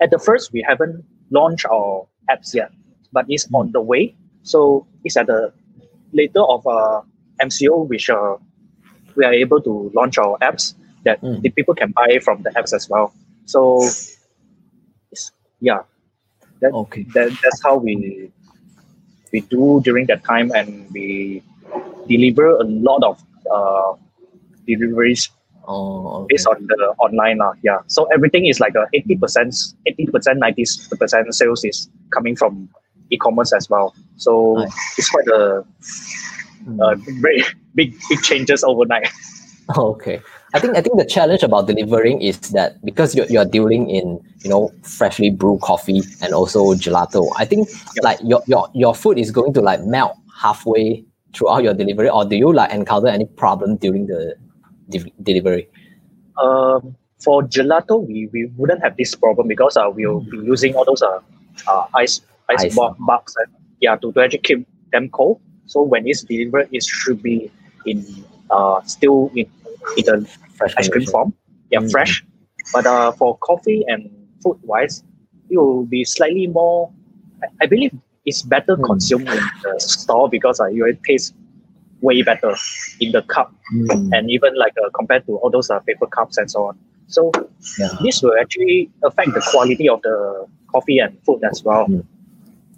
[0.00, 2.70] at the first we haven't launched our apps yet,
[3.12, 4.14] but it's on the way.
[4.42, 5.52] So it's at the
[6.12, 7.00] later of uh,
[7.40, 8.36] MCO, which uh,
[9.16, 11.40] we are able to launch our apps that Mm.
[11.42, 13.12] the people can buy from the apps as well.
[13.46, 13.80] So
[15.60, 15.82] yeah,
[16.60, 17.04] that, Okay.
[17.14, 18.30] that that's how we
[19.32, 21.42] we do during that time, and we
[22.08, 23.92] deliver a lot of uh,
[24.66, 25.30] deliveries
[25.68, 26.34] Oh, okay.
[26.34, 27.52] based on the online lah.
[27.62, 29.54] Yeah, so everything is like a eighty percent,
[29.86, 30.64] eighty percent, ninety
[30.98, 32.68] percent sales is coming from
[33.10, 33.94] e-commerce as well.
[34.16, 34.98] So Nice.
[34.98, 35.64] it's quite a,
[36.80, 37.42] a very
[37.74, 39.08] big big changes overnight.
[39.78, 40.20] Okay.
[40.52, 44.18] I think I think the challenge about delivering is that because you're, you're dealing in
[44.42, 47.30] you know freshly brewed coffee and also gelato.
[47.38, 48.02] I think Yep.
[48.02, 52.24] like your, your your food is going to like melt halfway throughout your delivery, or
[52.24, 54.34] do you like encounter any problem during the
[54.88, 55.68] de- delivery?
[56.42, 60.84] Um, for gelato, we, we wouldn't have this problem because uh, we'll be using all
[60.84, 61.20] those uh,
[61.68, 62.74] uh, ice ice, Ice.
[62.76, 63.46] bo- box uh,
[63.80, 65.40] yeah to, to actually keep them cold.
[65.66, 67.50] So when it's delivered, it should be
[67.86, 68.04] in
[68.50, 69.46] uh, still in
[69.96, 70.26] in the
[70.58, 71.32] Fresh ice cream form.
[71.70, 71.90] Yeah, Mm.
[71.90, 72.24] fresh.
[72.72, 74.10] But uh, for coffee and
[74.42, 75.02] food wise,
[75.50, 76.90] it will be slightly more.
[77.42, 77.92] I, I believe
[78.26, 78.84] it's better Mm.
[78.86, 81.34] consumed in the store because uh, it will taste
[82.00, 82.54] way better
[83.00, 86.36] in the cup Mm, and even like uh, compared to all those uh, paper cups
[86.38, 86.78] and so on.
[87.06, 87.30] So
[87.78, 87.88] yeah.
[88.02, 91.86] this will actually affect the quality of the coffee and food as well.
[91.88, 92.04] Mm.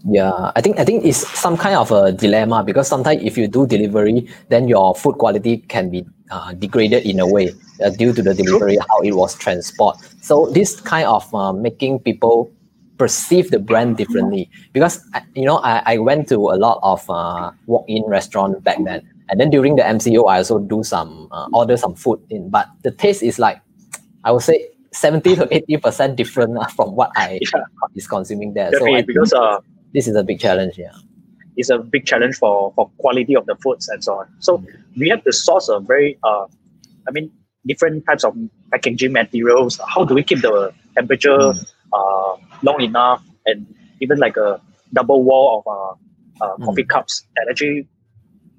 [0.04, 3.46] Yeah, I think I think it's some kind of a dilemma because sometimes if you
[3.46, 7.52] do delivery, then your food quality can be uh, degraded in a way
[7.84, 9.96] uh, due to the delivery how it was transport.
[10.20, 12.50] So this kind of uh, making people
[12.98, 15.00] perceive the brand differently because
[15.34, 19.38] you know I, I went to a lot of uh, walk-in restaurant back then, and
[19.38, 22.90] then during the MCO I also do some uh, order some food in, but the
[22.90, 23.60] taste is like
[24.24, 24.68] I would say.
[24.94, 27.62] 70 to 80 percent different uh, from what I Yeah.
[27.96, 28.70] is consuming there.
[28.72, 29.58] So Definitely, I think- because uh,
[29.94, 30.92] this is a big challenge yeah
[31.56, 34.26] it's a big challenge for, for quality of the foods and so on.
[34.40, 34.64] So
[34.96, 36.46] we have to source a very, uh,
[37.06, 37.30] I mean,
[37.66, 38.34] different types of
[38.70, 39.78] packaging materials.
[39.86, 41.66] How do we keep the temperature Mm.
[41.92, 43.66] uh, long enough and
[44.00, 44.60] even like a
[44.94, 46.64] double wall of uh, uh, Mm.
[46.64, 47.86] coffee cups that actually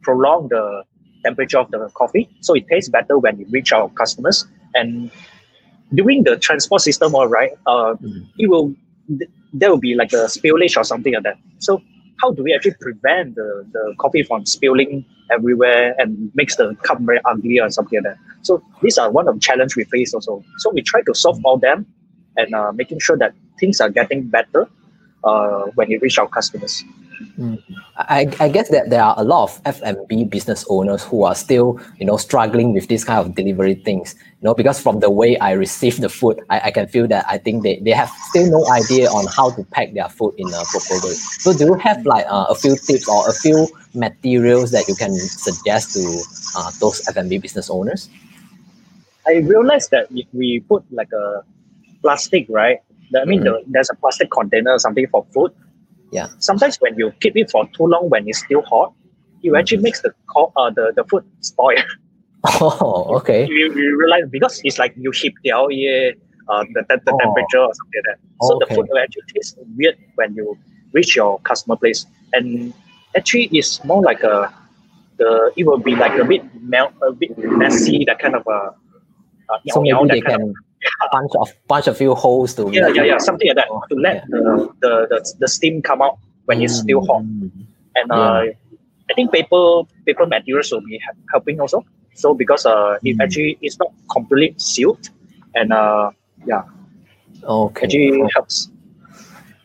[0.04, 0.84] prolong the
[1.26, 5.10] temperature of the coffee so it tastes better when it reach our customers and
[5.96, 8.28] during the transport system all right uh, Mm.
[8.38, 8.76] it will
[9.54, 11.38] there will be like a spillage or something like that.
[11.60, 11.82] So
[12.22, 17.00] how do we actually prevent the, the coffee from spilling everywhere and makes the cup
[17.02, 18.18] very ugly or something like that?
[18.42, 20.44] So these are one of the challenge we face also.
[20.58, 21.86] So we try to solve all them
[22.38, 24.68] and uh, making sure that things are getting better
[25.24, 26.84] uh, when it reach our customers
[27.98, 31.80] I, I guess that there are a lot of F&B business owners who are still,
[32.00, 34.16] you know, struggling with this kind of delivery things.
[34.42, 37.26] You know, because from the way I receive the food, I, I can feel that
[37.28, 40.48] I think they, they have still no idea on how to pack their food in
[40.48, 41.14] a proper way.
[41.14, 44.96] So do you have like uh, a few tips or a few materials that you
[44.96, 46.24] can suggest to
[46.58, 48.10] uh, those F&B business owners?
[49.28, 51.44] I realized that if we put like a
[52.02, 52.80] plastic, right?
[53.16, 53.44] I mean, Mhm.
[53.44, 55.52] the, there's a plastic container or something for food.
[56.14, 56.28] Yeah.
[56.40, 58.94] Sometimes when you keep it for too long, when it's still hot,
[59.42, 61.76] it actually makes the co- uh, the, the food spoil.
[62.46, 63.48] Oh, okay.
[63.48, 67.18] you, you realize because it's like you heat uh, the, the, the Oh.
[67.24, 68.20] temperature or something like that.
[68.46, 68.66] So Okay.
[68.68, 70.58] the food will actually taste weird when you
[70.92, 72.06] reach your customer place.
[72.34, 72.74] And
[73.16, 74.54] actually, it's more like a
[75.18, 78.60] the it will be like a bit melt, a bit messy, that kind of a.
[79.50, 82.54] Uh, So meow, meow, maybe they kind of- can punch of bunch of few holes
[82.56, 84.22] to yeah, yeah, yeah, something like that to let yeah.
[84.30, 84.40] the,
[84.82, 87.24] the, the, the steam come out when it's still hot.
[87.24, 87.52] Mm.
[87.96, 88.16] And Yeah.
[88.20, 88.44] uh,
[89.10, 91.00] I think paper paper materials will be
[91.32, 91.86] helping also.
[92.16, 93.24] So because uh, it Mm.
[93.24, 95.10] actually is not completely sealed,
[95.56, 96.12] and uh,
[96.46, 96.64] yeah,
[97.44, 97.86] Okay.
[97.86, 98.32] actually okay.
[98.36, 98.70] helps.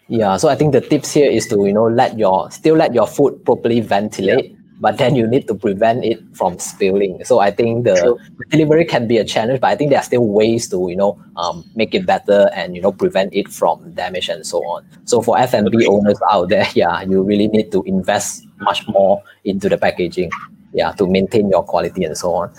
[0.09, 2.95] Yeah, so I think the tips here is to you know let your still let
[2.95, 7.23] your food properly ventilate, but then you need to prevent it from spilling.
[7.25, 8.19] So I think the True.
[8.49, 11.21] Delivery can be a challenge, but I think there are still ways to you know
[11.37, 14.85] um, make it better and you know prevent it from damage and so on.
[15.05, 18.87] So for F and B owners out there, yeah, you really need to invest much
[18.89, 20.31] more into the packaging,
[20.73, 22.53] yeah, to maintain your quality and so on.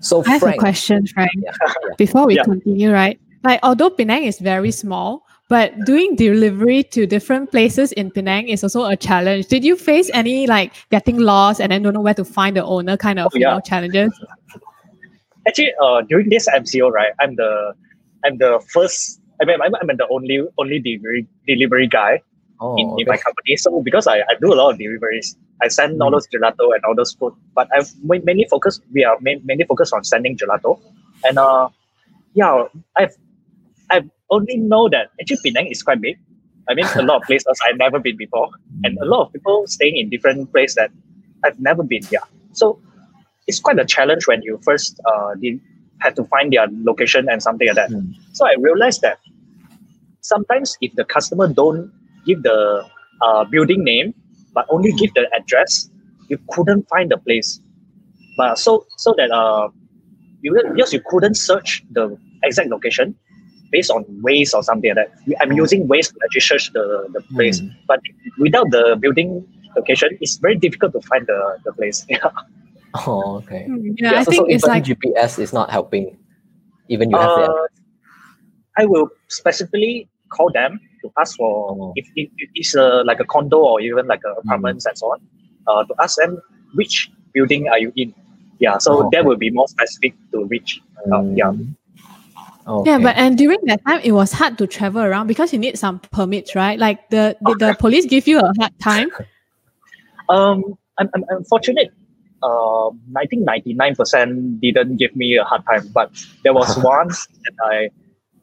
[0.00, 1.30] So I have Frank, a question, Frank.
[1.36, 1.94] yeah, yeah.
[1.96, 2.44] Before we Yeah.
[2.44, 3.18] continue, right?
[3.42, 8.62] Like, although Penang is very small, but doing delivery to different places in Penang is
[8.64, 9.46] also a challenge.
[9.46, 12.64] Did you face any like getting lost and then don't know where to find the
[12.64, 14.10] owner kind of Oh, you know, challenges?
[15.46, 17.72] Actually, uh, during this MCO, right, I'm the
[18.24, 19.20] I'm the first.
[19.40, 22.22] I mean, I'm, I'm the only only delivery delivery guy
[22.60, 23.04] Oh, in, in okay.
[23.08, 23.56] my company.
[23.56, 26.14] So because I, I do a lot of deliveries, I send all Mm.
[26.14, 27.34] those gelato and all those food.
[27.54, 28.80] But I ma- mainly focus.
[28.92, 30.80] We are main, mainly focused on sending gelato,
[31.24, 31.68] and uh,
[32.34, 32.64] yeah,
[32.96, 33.14] I've
[33.90, 36.18] I've only know that actually Penang is quite big.
[36.68, 38.48] I mean, a lot of places I've never been before,
[38.84, 40.90] and a lot of people staying in different places that
[41.44, 42.02] I've never been.
[42.10, 42.80] Yeah, so
[43.46, 45.60] it's quite a challenge when you first uh did,
[46.00, 47.90] had to find their location and something like that.
[47.90, 48.14] Mm.
[48.32, 49.18] So I realized that
[50.20, 51.92] sometimes if the customer don't
[52.26, 52.84] give the
[53.22, 54.14] uh, building name
[54.52, 55.90] but only give the address,
[56.28, 57.60] you couldn't find the place.
[58.36, 59.68] But so so that uh,
[60.42, 63.14] you, because you couldn't search the exact location
[63.72, 65.36] based on Waze or something like that.
[65.40, 67.74] I'm using Waze to actually search the, the place, Mm.
[67.88, 68.00] but
[68.38, 69.44] without the building
[69.76, 72.06] location, it's very difficult to find the, the place.
[72.10, 72.30] Yeah.
[73.06, 73.64] Oh, okay.
[73.66, 76.16] Hmm, Yeah, Yeah, I so, think so it's even like GPS is not helping.
[76.88, 77.66] Even you have the Uh,
[78.78, 81.92] I will specifically call them to ask for Oh.
[81.96, 85.06] if, if, if it's a, like a condo or even like a apartments and so
[85.12, 85.20] on.
[85.66, 86.40] Uh, to ask them
[86.74, 88.14] which building are you in.
[88.58, 90.80] Yeah, so Oh, that will be more specific to reach.
[91.10, 91.52] Uh, yeah.
[92.68, 92.90] Okay.
[92.90, 95.78] Yeah, but and during that time, it was hard to travel around because you need
[95.78, 96.78] some permits, right?
[96.78, 99.08] Like the did the police give you a hard time?
[100.28, 100.64] Um,
[100.98, 101.92] I'm, I'm unfortunate.
[102.42, 106.10] Um, I think ninety nine percent didn't give me a hard time, but
[106.44, 107.90] there was once that I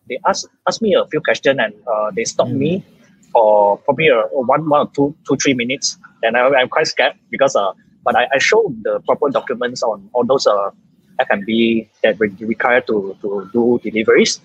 [0.10, 2.84] they asked asked me a few questions and uh, they stopped me
[3.32, 6.88] for probably a, a one one or two two three minutes, and I, I'm quite
[6.88, 7.71] scared because uh,
[8.03, 10.71] but I, I showed the proper documents on all those uh
[11.19, 14.41] F&B that we require to to do deliveries,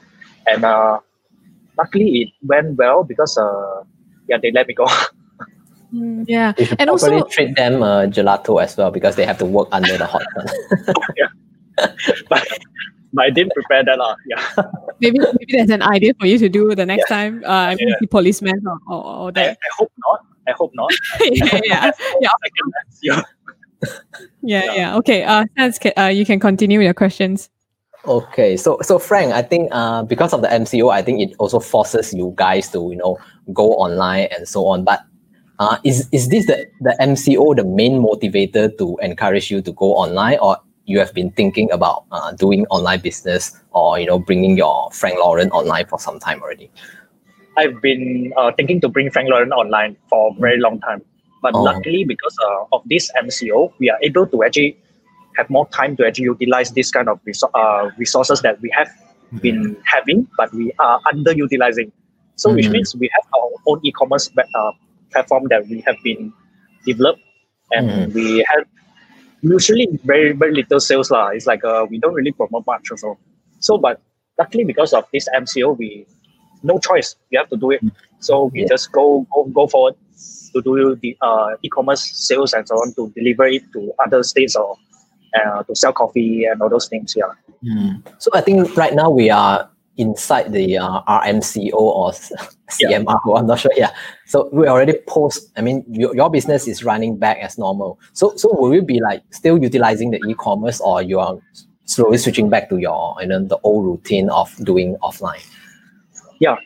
[0.46, 1.00] and uh,
[1.78, 3.82] luckily it went well because uh
[4.28, 4.86] yeah they let me go.
[5.94, 9.24] Mm, yeah, You should And probably also- treat them uh, gelato as well because they
[9.24, 10.46] have to work under the hot sun.
[11.16, 11.28] yeah,
[12.28, 12.46] but,
[13.12, 14.14] but I didn't prepare that lah.
[14.28, 14.42] Yeah.
[15.00, 17.42] maybe maybe there's an idea for you to do the next time.
[17.44, 17.94] Uh, I mean, Yeah.
[18.00, 19.56] the policeman or, or, or that.
[19.56, 20.20] I hope not.
[20.48, 20.90] I hope not.
[21.20, 22.72] yeah, yeah, yeah, Second,
[23.02, 23.22] yeah.
[24.42, 24.96] yeah, yeah.
[24.96, 25.24] Okay.
[25.24, 27.48] Uh, Sans, ca- uh, you can continue with your questions.
[28.06, 31.58] Okay, so so Frank, I think uh, because of the MCO, I think it also
[31.60, 33.18] forces you guys to you know
[33.52, 34.84] go online and so on.
[34.84, 35.00] But
[35.58, 39.94] uh, is is this the the MCO the main motivator to encourage you to go
[39.94, 44.56] online, or you have been thinking about uh, doing online business or you know bringing
[44.56, 46.70] your Frank Lauren online for some time already?
[47.56, 51.02] I've been uh, thinking to bring Frank Lauren online for a very long time.
[51.42, 51.58] But Oh.
[51.58, 54.76] luckily, because uh, of this MCO, we are able to actually
[55.36, 58.88] have more time to actually utilize this kind of resou- uh, resources that we have
[59.40, 61.90] been having, but we are underutilizing.
[62.36, 62.72] So, which Mhm.
[62.72, 64.72] means we have our own e-commerce uh,
[65.12, 66.32] platform that we have been
[66.86, 67.20] developed,
[67.72, 68.14] and Mhm.
[68.14, 68.64] we have
[69.42, 71.28] usually very very little sales lah.
[71.28, 73.18] It's like uh, we don't really promote much also.
[73.60, 74.00] So, but
[74.38, 76.06] luckily because of this MCO, we
[76.62, 77.14] no choice.
[77.30, 77.82] We have to do it.
[78.20, 78.68] So we Yeah.
[78.74, 79.94] just go go go forward
[80.54, 84.56] to do the uh, e-commerce sales and so on to deliver it to other states
[84.56, 84.74] or
[85.38, 87.14] uh, to sell coffee and all those things.
[87.14, 87.30] Yeah.
[87.62, 88.02] Mm.
[88.18, 92.54] So I think right now we are inside the uh, RMCO or CMRO.
[92.80, 92.98] Yeah.
[93.34, 93.72] I'm not sure.
[93.76, 93.90] Yeah.
[94.26, 95.50] So we already post.
[95.56, 97.98] I mean, your, your business is running back as normal.
[98.12, 101.38] So so will you be like still utilizing the e-commerce, or you are
[101.86, 105.44] slowly switching back to your you know the old routine of doing offline?
[106.40, 106.56] Yeah.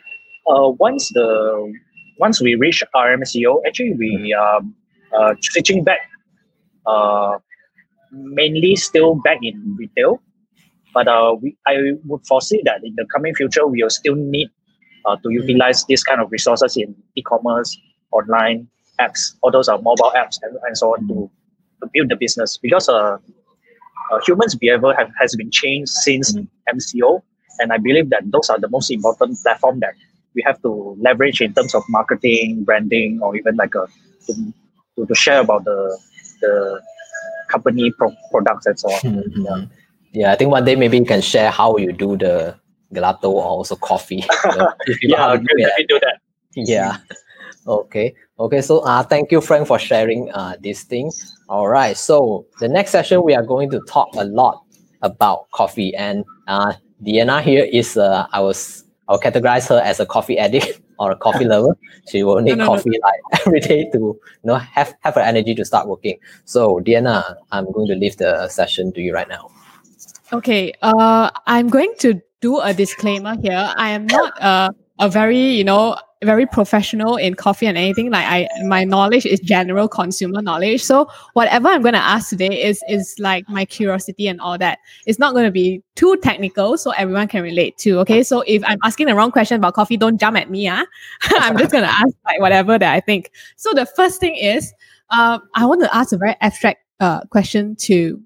[0.46, 1.72] Uh, once the
[2.18, 4.74] once we reach RMCO, actually we are um,
[5.16, 6.00] uh, switching back.
[6.84, 7.38] Uh,
[8.10, 10.20] mainly still back in retail
[10.94, 14.48] but uh, we, I would foresee that in the coming future, we will still need
[15.04, 17.76] uh, to utilize this kind of resources in e-commerce,
[18.12, 18.68] online
[19.00, 21.30] apps, all those are mobile apps and, and so on to,
[21.80, 23.16] to build the business because uh,
[24.12, 27.20] uh, humans' behavior have, has been changed since mm MCO.
[27.58, 29.94] And I believe that those are the most important platform that
[30.34, 33.86] we have to leverage in terms of marketing, branding, or even like a,
[34.26, 34.54] to,
[34.96, 35.98] to, to share about the,
[36.40, 36.80] the
[37.48, 39.00] company pro- products and so on.
[39.00, 39.42] Mm-hmm.
[39.42, 39.64] Yeah.
[40.12, 42.54] Yeah, I think one day maybe you can share how you do the
[42.92, 44.24] gelato or also coffee.
[44.46, 44.72] You know,
[45.02, 46.18] yeah, do, do that.
[46.54, 46.98] Yeah.
[47.64, 48.12] Okay.
[48.40, 48.60] Okay.
[48.60, 51.12] So uh, thank you, Frank, for sharing uh, this thing.
[51.48, 51.96] All right.
[51.96, 54.64] So the next session we are going to talk a lot
[55.02, 56.72] about coffee, and uh,
[57.04, 61.16] Diana here is uh, I was I'll categorize her as a coffee addict or a
[61.16, 61.76] coffee lover.
[62.10, 62.98] She will need no, no, coffee no.
[63.06, 66.18] like every day to you know have have her energy to start working.
[66.44, 69.51] So Diana, I'm going to leave the session to you right now.
[70.32, 73.72] Okay, uh, I'm going to do a disclaimer here.
[73.76, 78.10] I am not uh, a very, you know, very professional in coffee and anything.
[78.10, 80.82] Like I, my knowledge is general consumer knowledge.
[80.82, 84.78] So whatever I'm going to ask today is is like my curiosity and all that.
[85.04, 87.98] It's not going to be too technical, so everyone can relate to.
[88.00, 90.66] Okay, so if I'm asking the wrong question about coffee, don't jump at me.
[90.66, 90.86] Ah,
[91.24, 93.32] I'm just going to ask like whatever that I think.
[93.56, 94.72] So the first thing is,
[95.10, 98.22] uh, I want to ask a very abstract uh, question to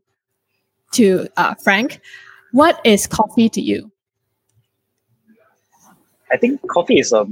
[0.92, 2.00] to uh, Frank.
[2.52, 3.90] What is coffee to you?
[6.32, 7.26] I think coffee is a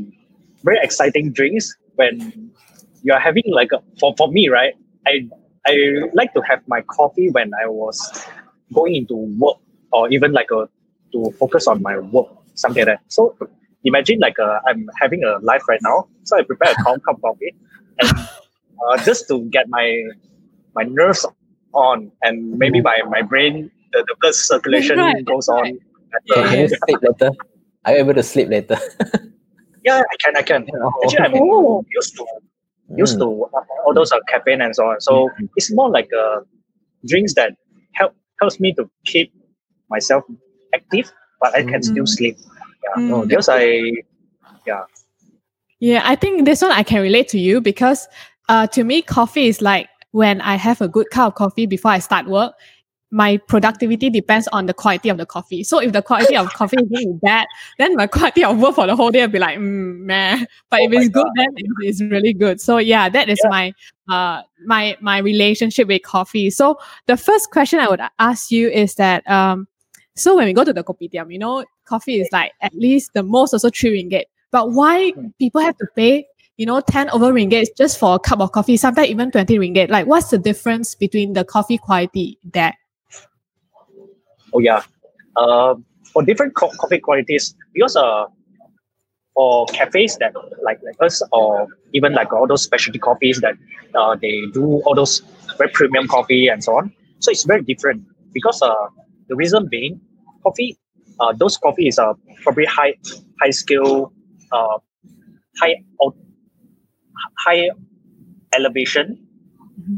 [0.63, 1.61] very exciting drink
[1.97, 2.53] when
[3.03, 4.75] you are having like a, for, for me, right?
[5.07, 5.29] I
[5.67, 5.77] I
[6.13, 8.27] like to have my coffee when I was
[8.73, 9.57] going into work
[9.93, 10.69] or even like a
[11.13, 13.13] to focus on my work, something like that.
[13.13, 13.37] So
[13.85, 16.09] imagine like a, uh, I'm having a life right now.
[16.25, 17.55] So I prepare a calm cup of coffee
[18.01, 20.03] and uh, just to get my
[20.75, 21.25] my nerves
[21.75, 25.75] on and maybe my, my brain the, the blood circulation right, goes on right.
[26.27, 27.31] yeah, can you sleep later
[27.85, 28.79] are you able to sleep later
[29.85, 30.93] yeah i can i can oh.
[31.05, 31.85] actually i'm oh.
[31.93, 32.27] used to
[32.97, 33.21] used mm.
[33.21, 35.49] to all those are caffeine and so on so mm.
[35.57, 36.41] it's more like uh,
[37.07, 37.53] drinks that
[37.93, 39.33] help helps me to keep
[39.91, 40.25] myself
[40.75, 41.11] active
[41.41, 41.85] but i can mm.
[41.85, 42.37] still sleep
[42.85, 43.29] yeah mm.
[43.29, 43.81] because i
[44.67, 44.83] yeah
[45.81, 48.07] yeah i think this one i can relate to you because
[48.49, 51.91] uh, to me coffee is like when I have a good cup of coffee before
[51.91, 52.55] I start work,
[53.11, 55.65] my productivity depends on the quality of the coffee.
[55.65, 57.49] So if the quality of coffee is really bad,
[57.79, 60.45] then my quality of work for the whole day will be like, mm, meh.
[60.71, 61.25] But oh if it's God.
[61.25, 61.49] good, then
[61.81, 62.61] it's really good.
[62.61, 63.51] So yeah, that is yeah.
[63.51, 63.73] my
[64.09, 66.49] uh my my relationship with coffee.
[66.49, 69.67] So the first question I would ask you is that um
[70.15, 73.25] so when we go to the kopitiam, you know, coffee is like at least the
[73.25, 74.27] most also three ringgit.
[74.53, 75.29] But why hmm.
[75.41, 78.77] people have to pay you know, 10 over ringgit just for a cup of coffee,
[78.77, 79.91] sometimes even 20 ringgit.
[79.91, 82.75] Like, what's the difference between the coffee quality there?
[84.53, 84.83] Oh, yeah.
[85.37, 85.75] Uh,
[86.13, 88.27] for different co- coffee qualities, because uh,
[89.35, 93.55] for cafes that like, like us, or even like all those specialty coffees that
[93.97, 95.23] uh, they do all those
[95.59, 96.93] very premium coffee and so on.
[97.19, 98.75] So it's very different because uh,
[99.29, 100.01] the reason being,
[100.45, 100.79] coffee,
[101.19, 102.15] uh, those coffee is uh,
[102.45, 102.95] probably high
[103.41, 104.13] high skill,
[104.53, 104.79] uh,
[105.61, 105.75] high
[107.39, 107.71] high
[108.55, 109.19] elevation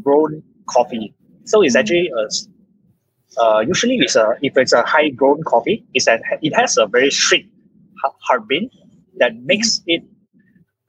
[0.02, 1.14] grown coffee.
[1.44, 2.28] So it's actually a
[3.40, 6.86] uh, usually it's a if it's a high grown coffee, it's a, it has a
[6.86, 7.48] very strict
[8.20, 8.70] hard bean
[9.18, 9.90] that makes mm-hmm.
[9.90, 10.02] it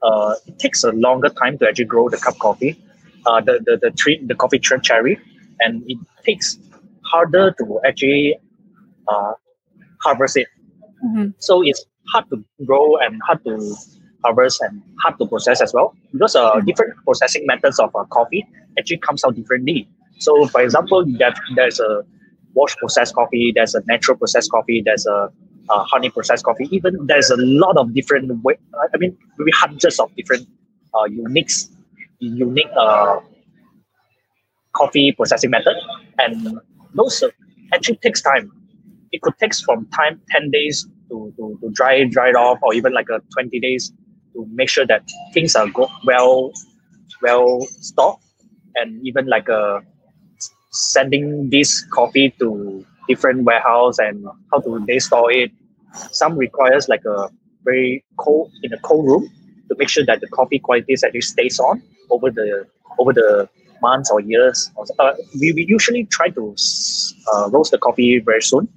[0.02, 2.80] uh, it takes a longer time to actually grow the cup coffee,
[3.26, 5.18] uh, the the the tree the coffee cherry,
[5.60, 6.58] and it takes
[7.04, 8.36] harder to actually
[9.08, 9.32] uh,
[10.02, 10.48] harvest it.
[11.04, 11.30] Mm-hmm.
[11.38, 13.74] So it's hard to grow and hard to
[14.24, 16.66] harvest and hard to process as well because uh, mm-hmm.
[16.66, 18.46] different processing methods of uh, coffee
[18.78, 19.88] actually comes out differently.
[20.18, 21.04] So, for example,
[21.54, 22.02] there's a
[22.54, 25.30] wash processed coffee, there's a natural processed coffee, there's a
[25.70, 26.68] uh, honey processed coffee.
[26.70, 28.56] Even there's a lot of different way.
[28.94, 30.48] I mean, maybe hundreds of different
[30.94, 31.50] uh, unique,
[32.18, 33.20] unique uh,
[34.74, 35.76] coffee processing method,
[36.18, 36.58] and
[36.94, 37.22] those
[37.74, 38.50] actually takes time.
[39.12, 42.74] It could take from time ten days to, to, to dry dry it off, or
[42.74, 43.92] even like a twenty days
[44.38, 45.02] to make sure that
[45.34, 46.52] things are go well
[47.22, 48.24] well stocked,
[48.76, 49.82] and even like a
[50.70, 55.50] sending this coffee to different warehouse and how do they store it.
[56.12, 57.28] Some requires like a
[57.64, 59.28] very cold in a cold room
[59.68, 62.66] to make sure that the coffee quality actually stays on over the
[62.98, 63.48] over the
[63.82, 64.70] months or years.
[64.98, 66.54] Uh, we, we usually try to
[67.34, 68.68] uh, roast the coffee very soon,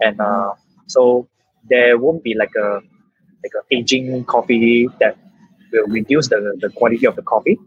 [0.00, 0.52] and uh,
[0.86, 1.28] so
[1.68, 2.80] there won't be like a
[3.42, 5.16] like a aging coffee that
[5.72, 7.58] will reduce the, the quality of the coffee.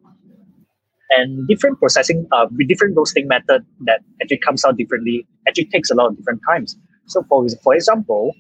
[1.12, 5.96] And different processing, uh, different roasting method that actually comes out differently, actually takes a
[5.96, 6.76] lot of different times.
[7.06, 8.34] So for for example,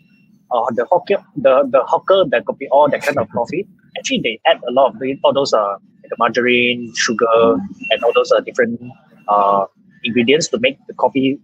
[0.51, 3.67] uh, the hawker, the the hawker that coffee all that kind of coffee,
[3.97, 7.57] actually they add a lot of all those uh like margarine, sugar,
[7.91, 8.79] and all those uh, different
[9.27, 9.65] uh
[10.03, 11.39] ingredients to make the coffee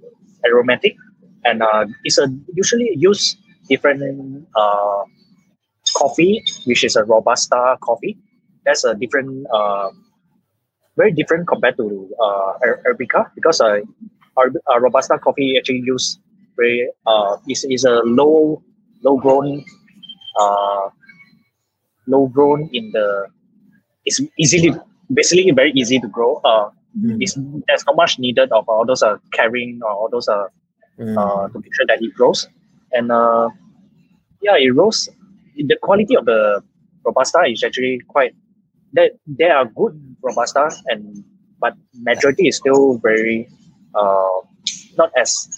[0.46, 0.96] aromatic.
[1.46, 3.38] And uh, it's a usually use
[3.68, 5.04] different uh
[6.00, 8.18] coffee, which is a robusta coffee.
[8.66, 9.90] That's a different uh
[10.98, 11.86] very different compared to
[12.22, 12.52] uh
[12.86, 13.80] arabica because uh,
[14.38, 16.20] our, our robusta coffee actually use
[16.58, 18.62] very uh is, is a low
[19.04, 19.64] low grown
[20.40, 20.90] uh
[22.08, 23.28] low grown in the
[24.06, 24.72] it's easily
[25.14, 27.18] basically very easy to grow uh Mm.
[27.22, 27.36] it's,
[27.68, 30.48] there's not much needed of all those uh carrying or all those uh,
[31.00, 31.16] Mm.
[31.18, 32.48] uh to make sure that it grows
[32.94, 33.50] and uh
[34.42, 35.10] yeah it grows
[35.68, 36.62] the quality of the
[37.06, 38.34] robusta is actually quite
[38.94, 41.24] that there are good robusta and
[41.60, 43.48] but majority is still very
[43.96, 44.40] uh
[44.98, 45.50] not as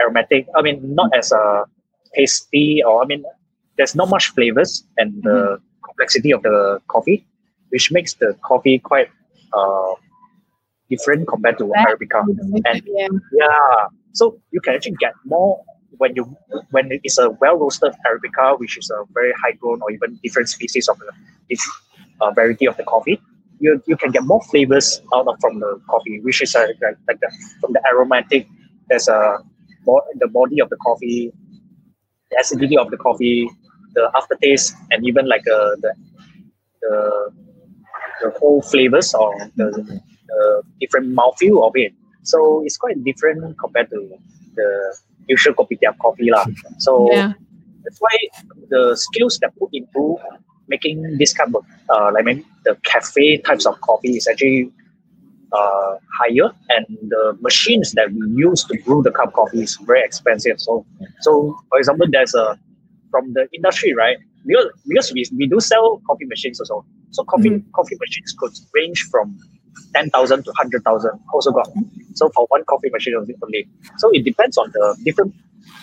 [0.00, 1.64] aromatic i mean not as uh
[2.14, 3.24] tasty or i mean
[3.76, 7.26] there's not much flavors and the complexity of the coffee
[7.70, 9.08] which makes the coffee quite
[9.52, 9.94] uh
[10.90, 12.20] different compared to arabica
[12.66, 13.08] and yeah.
[13.32, 13.86] yeah.
[14.12, 15.64] So you can actually get more
[15.98, 16.24] when you
[16.70, 20.18] when it is a well roasted arabica, which is a very high grown or even
[20.22, 21.56] different species of the
[22.20, 23.20] uh, variety of the coffee.
[23.60, 26.96] You, you can get more flavors out of from the coffee, which is uh, like,
[27.06, 27.30] like the,
[27.60, 28.48] from the aromatic.
[28.88, 29.38] There's a
[30.18, 31.32] the body of the coffee,
[32.30, 33.48] the acidity of the coffee,
[33.94, 35.94] the aftertaste, and even like uh, the
[36.80, 37.32] the
[38.22, 41.92] the whole flavors or the, the different mouthfeel of it.
[42.22, 43.98] So it's quite different compared to
[44.54, 44.68] the
[45.28, 46.44] usual kopitiam coffee lah.
[46.78, 47.32] So Yeah.
[47.84, 48.16] that's why
[48.70, 50.18] the skills that put into
[50.68, 54.70] making this kind of uh, like maybe the cafe types of coffee is actually
[55.52, 59.76] uh, higher, and the machines that we use to brew the cup of coffee is
[59.84, 60.58] very expensive.
[60.60, 60.86] So,
[61.20, 62.58] so for example, there's a
[63.10, 64.16] from the industry, right?
[64.46, 66.84] Because, because we, we do sell coffee machines also.
[67.10, 69.36] So coffee coffee machines could range from
[69.94, 71.18] ten thousand to hundred thousand.
[71.32, 71.68] Also got
[72.14, 73.68] so for one coffee machine only.
[73.98, 75.34] So it depends on the different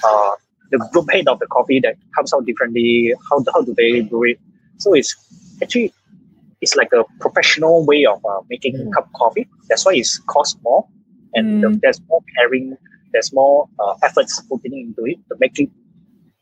[0.05, 0.31] uh,
[0.71, 3.13] the group head of the coffee that comes out differently.
[3.29, 4.39] How how do they do it?
[4.77, 5.15] So it's
[5.61, 5.93] actually
[6.61, 8.93] it's like a professional way of uh, making Mm.
[8.93, 9.47] cup of coffee.
[9.69, 10.85] That's why it's cost more,
[11.35, 11.81] and the- Mm.
[11.81, 12.77] there's more caring,
[13.13, 15.69] there's more uh, efforts putting into it to make it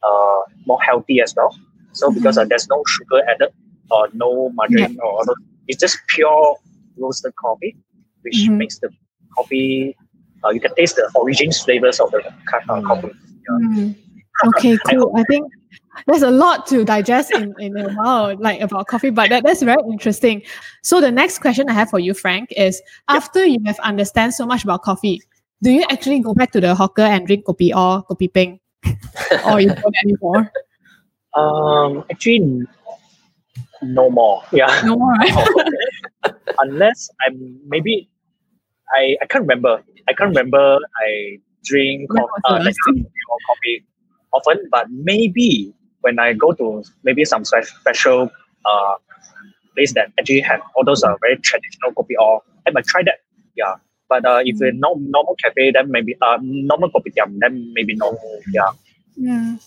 [0.04, 1.56] uh, more healthy as well.
[1.94, 3.52] So because uh, there's no sugar added
[3.92, 5.36] or no margarine or other,
[5.68, 6.58] it's just pure
[7.00, 7.76] roasted coffee,
[8.22, 8.58] which Mhm.
[8.58, 8.90] makes the
[9.36, 9.96] coffee.
[10.44, 12.86] Uh, you can taste the origins flavors of the ca- uh, Mm.
[12.86, 13.12] coffee.
[13.50, 13.96] Mm.
[14.48, 15.12] Okay, cool.
[15.16, 15.52] I think
[16.06, 19.64] there's a lot to digest in, in a while, like about coffee, but that, that's
[19.64, 20.44] very interesting.
[20.84, 24.46] So the next question I have for you, Frank, is after you have understand so
[24.46, 25.22] much about coffee,
[25.64, 28.60] do you actually go back to the hawker and drink kopi or kopi peng?
[29.46, 30.52] or you don't anymore?
[31.34, 32.66] Um, actually,
[33.82, 34.44] no more.
[34.52, 34.82] Yeah.
[34.86, 35.34] No more, right?
[36.60, 38.10] unless I'm maybe
[38.96, 39.82] I I can't remember.
[40.10, 43.86] I can't remember I drink When co- was the uh, like coffee or coffee
[44.34, 48.32] often, but maybe when I go to maybe some special
[48.66, 48.94] uh
[49.76, 53.20] place that actually have all those uh, very traditional coffee or I might try that.
[53.56, 53.76] Yeah.
[54.10, 54.70] But uh, if Mm.
[54.70, 58.18] a no, normal cafe, then maybe uh normal kopitiam, then maybe no.
[58.52, 58.72] Yeah.
[59.20, 59.60] Mm.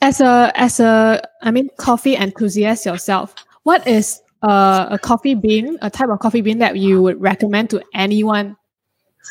[0.00, 5.78] As a as a I mean coffee enthusiast yourself, what is uh, a coffee bean,
[5.82, 8.56] a type of coffee bean that you would recommend to anyone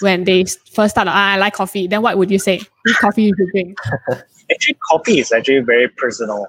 [0.02, 1.08] when they first start?
[1.08, 1.88] Ah, I like coffee.
[1.88, 2.62] Then what would you say?
[2.84, 3.78] Which coffee you should drink?
[4.52, 6.48] actually coffee is actually very personal.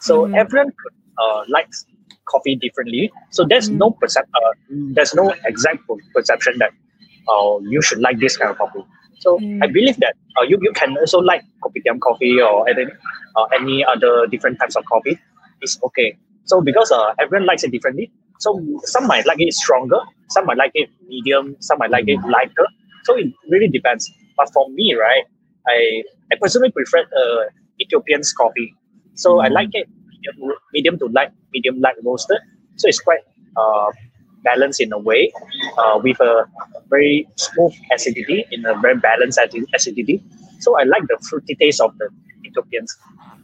[0.00, 0.36] So Mm.
[0.36, 0.72] everyone
[1.18, 1.84] uh, likes
[2.26, 3.10] coffee differently.
[3.30, 3.78] So there's Mm.
[3.78, 5.80] no percep- uh, there's no exact
[6.14, 6.70] perception that
[7.28, 8.84] uh, you should like this kind of coffee.
[9.18, 9.64] So Mm.
[9.64, 12.84] I believe that uh, you, you can also like kopitiam coffee or any,
[13.36, 15.18] uh, any other different types of coffee.
[15.60, 16.16] It's okay.
[16.48, 18.10] So because uh, everyone likes it differently.
[18.40, 22.20] So some might like it stronger, some might like it medium, some might like it
[22.22, 22.66] lighter.
[23.04, 24.10] So it really depends.
[24.36, 25.24] But for me, right,
[25.68, 27.42] I I personally prefer uh,
[27.80, 28.74] Ethiopian's coffee.
[29.14, 29.54] So I Mm.
[29.58, 30.36] like it medium,
[30.72, 32.38] medium to light, medium light roasted.
[32.76, 33.24] So it's quite
[33.56, 33.90] uh,
[34.44, 35.32] balanced in a way,
[35.78, 36.46] uh, with a
[36.90, 39.38] very smooth acidity in a very balanced
[39.74, 40.22] acidity.
[40.60, 42.08] So I like the fruity taste of the
[42.46, 42.96] Ethiopians.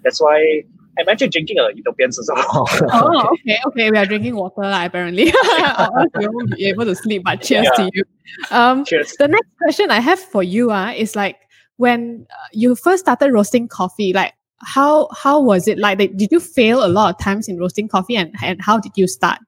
[0.05, 0.62] That's why
[0.99, 2.66] I'm actually drinking a Ethiopians as well.
[2.92, 3.90] oh, okay, okay.
[3.90, 5.24] We are drinking water, apparently.
[6.14, 7.84] we won't be able to sleep, but cheers yeah.
[7.84, 8.05] to you.
[8.51, 9.14] Um, cheers.
[9.18, 11.36] The next question I have for you uh, is like
[11.76, 15.99] when uh, you first started roasting coffee, like how how was it like?
[15.99, 19.07] Did you fail a lot of times in roasting coffee, and, and how did you
[19.07, 19.38] start?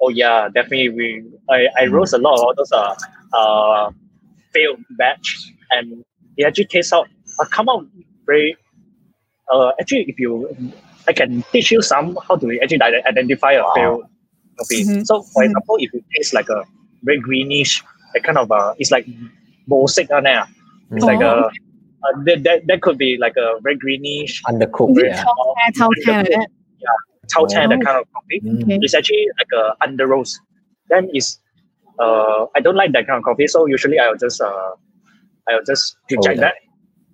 [0.00, 0.90] Oh yeah, definitely.
[0.90, 2.94] We I, I roast a lot of those uh,
[3.32, 3.90] uh
[4.52, 6.04] failed batch, and
[6.36, 7.08] it actually tastes out.
[7.40, 7.86] Uh, come out
[8.26, 8.56] very
[9.50, 10.50] uh, actually, if you,
[11.08, 14.04] I can teach you some how to actually identify a failed
[14.58, 14.84] coffee.
[14.84, 15.02] Mm-hmm.
[15.02, 15.50] So, for mm-hmm.
[15.50, 16.64] example, if it tastes like a
[17.02, 17.82] very greenish,
[18.14, 19.06] that kind of uh, it's like
[19.68, 20.46] bosic on there.
[20.92, 21.06] It's oh.
[21.06, 21.50] like a, uh,
[22.24, 25.22] that, that, that could be like a very greenish, undercooked, yeah.
[25.22, 26.22] Tao yeah,
[27.28, 27.46] Tao oh.
[27.46, 28.40] that kind of coffee.
[28.44, 28.78] Mm.
[28.82, 30.40] It's actually like a under roast.
[30.88, 31.38] Then is,
[31.98, 34.70] uh, I don't like that kind of coffee, so usually I'll just uh,
[35.48, 36.54] I'll just reject that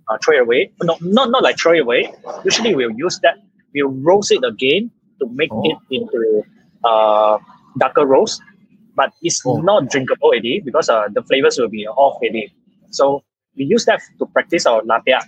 [0.09, 0.70] uh, throw it away.
[0.82, 2.12] No, not not like throw it away.
[2.44, 3.36] Usually we'll use that.
[3.74, 4.90] We'll roast it again
[5.20, 5.62] to make oh.
[5.64, 6.42] it into
[6.84, 7.38] uh,
[7.78, 8.40] darker roast,
[8.94, 9.61] but it's oh.
[9.61, 12.52] not drinkable already because uh, the flavors will be off already.
[12.90, 13.22] So
[13.56, 15.18] we use that to practice our latte.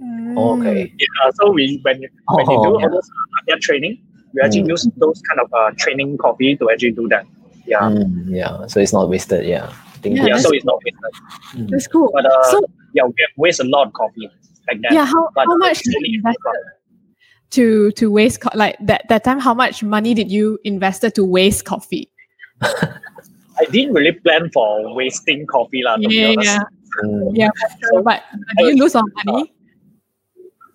[0.00, 0.36] Mm.
[0.36, 0.92] Okay.
[0.98, 2.86] Yeah, so we when when oh, you do yeah.
[2.86, 3.10] all those
[3.48, 4.02] latte training,
[4.34, 4.68] we actually mm.
[4.68, 7.24] use those kind of uh, training coffee to actually do that.
[7.66, 7.80] Yeah.
[7.80, 8.66] Mm, yeah.
[8.66, 9.46] So it's not wasted.
[9.46, 9.72] Yeah.
[10.04, 11.70] Yeah, yeah so it's not wasted.
[11.70, 12.10] That's cool.
[12.12, 12.60] But uh, so,
[12.94, 14.30] yeah, we waste a lot of coffee
[14.68, 14.92] like that.
[14.92, 15.82] Yeah, how, but, how much
[17.50, 19.38] to to waste co- like that that time?
[19.38, 22.10] How much money did you invested to waste coffee?
[22.62, 25.96] I didn't really plan for wasting coffee, lah.
[26.00, 26.64] Yeah, yeah,
[27.04, 27.30] mm.
[27.34, 27.50] yeah.
[27.80, 28.02] Sure.
[28.02, 28.22] But
[28.58, 29.52] do you lose some money?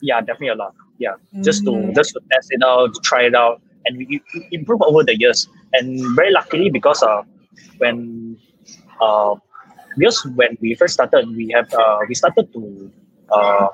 [0.01, 0.75] Yeah, definitely a lot.
[0.99, 1.43] Yeah, mm.
[1.43, 1.95] just to mm.
[1.95, 4.21] just to test it out, to try it out, and we
[4.51, 5.49] improve over the years.
[5.73, 7.23] And very luckily, because uh,
[7.80, 8.38] when
[9.02, 9.36] uh,
[9.98, 12.91] because when we first started, we have uh, we started to
[13.32, 13.68] uh,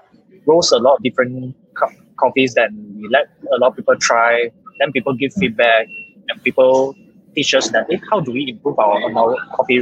[0.46, 2.54] roast a lot of different co- coffees.
[2.54, 4.50] Then we let a lot of people try.
[4.80, 5.88] Then people give feedback,
[6.30, 6.96] and people
[7.36, 9.82] teach us that hey, how do we improve our, our coffee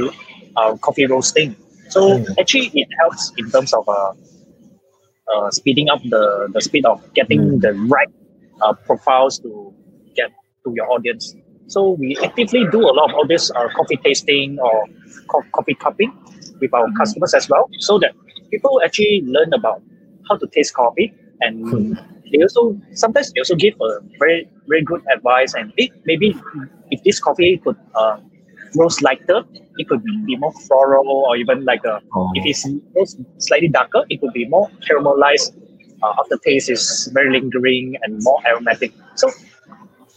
[0.56, 1.56] uh, coffee roasting.
[1.88, 2.40] So mm.
[2.40, 4.12] actually, it helps in terms of uh,
[5.34, 7.60] uh, speeding up the, the speed of getting mm.
[7.60, 8.08] the right
[8.60, 9.74] uh, profiles to
[10.16, 10.30] get
[10.64, 11.34] to your audience.
[11.72, 14.84] So we actively do a lot of all this uh, coffee tasting or
[15.28, 16.12] co- coffee cupping
[16.60, 16.96] with our mm-hmm.
[16.96, 18.12] customers as well, so that
[18.50, 19.80] people actually learn about
[20.28, 21.96] how to taste coffee and mm.
[22.30, 26.36] they also sometimes they also give a very very good advice and hey, maybe
[26.90, 28.16] if this coffee could uh,
[28.76, 29.42] roast lighter
[29.78, 32.30] it could be more floral or even like a oh.
[32.34, 32.66] if it's
[32.96, 35.56] roast slightly darker it could be more caramelized
[36.02, 39.30] uh, aftertaste is very lingering and more aromatic so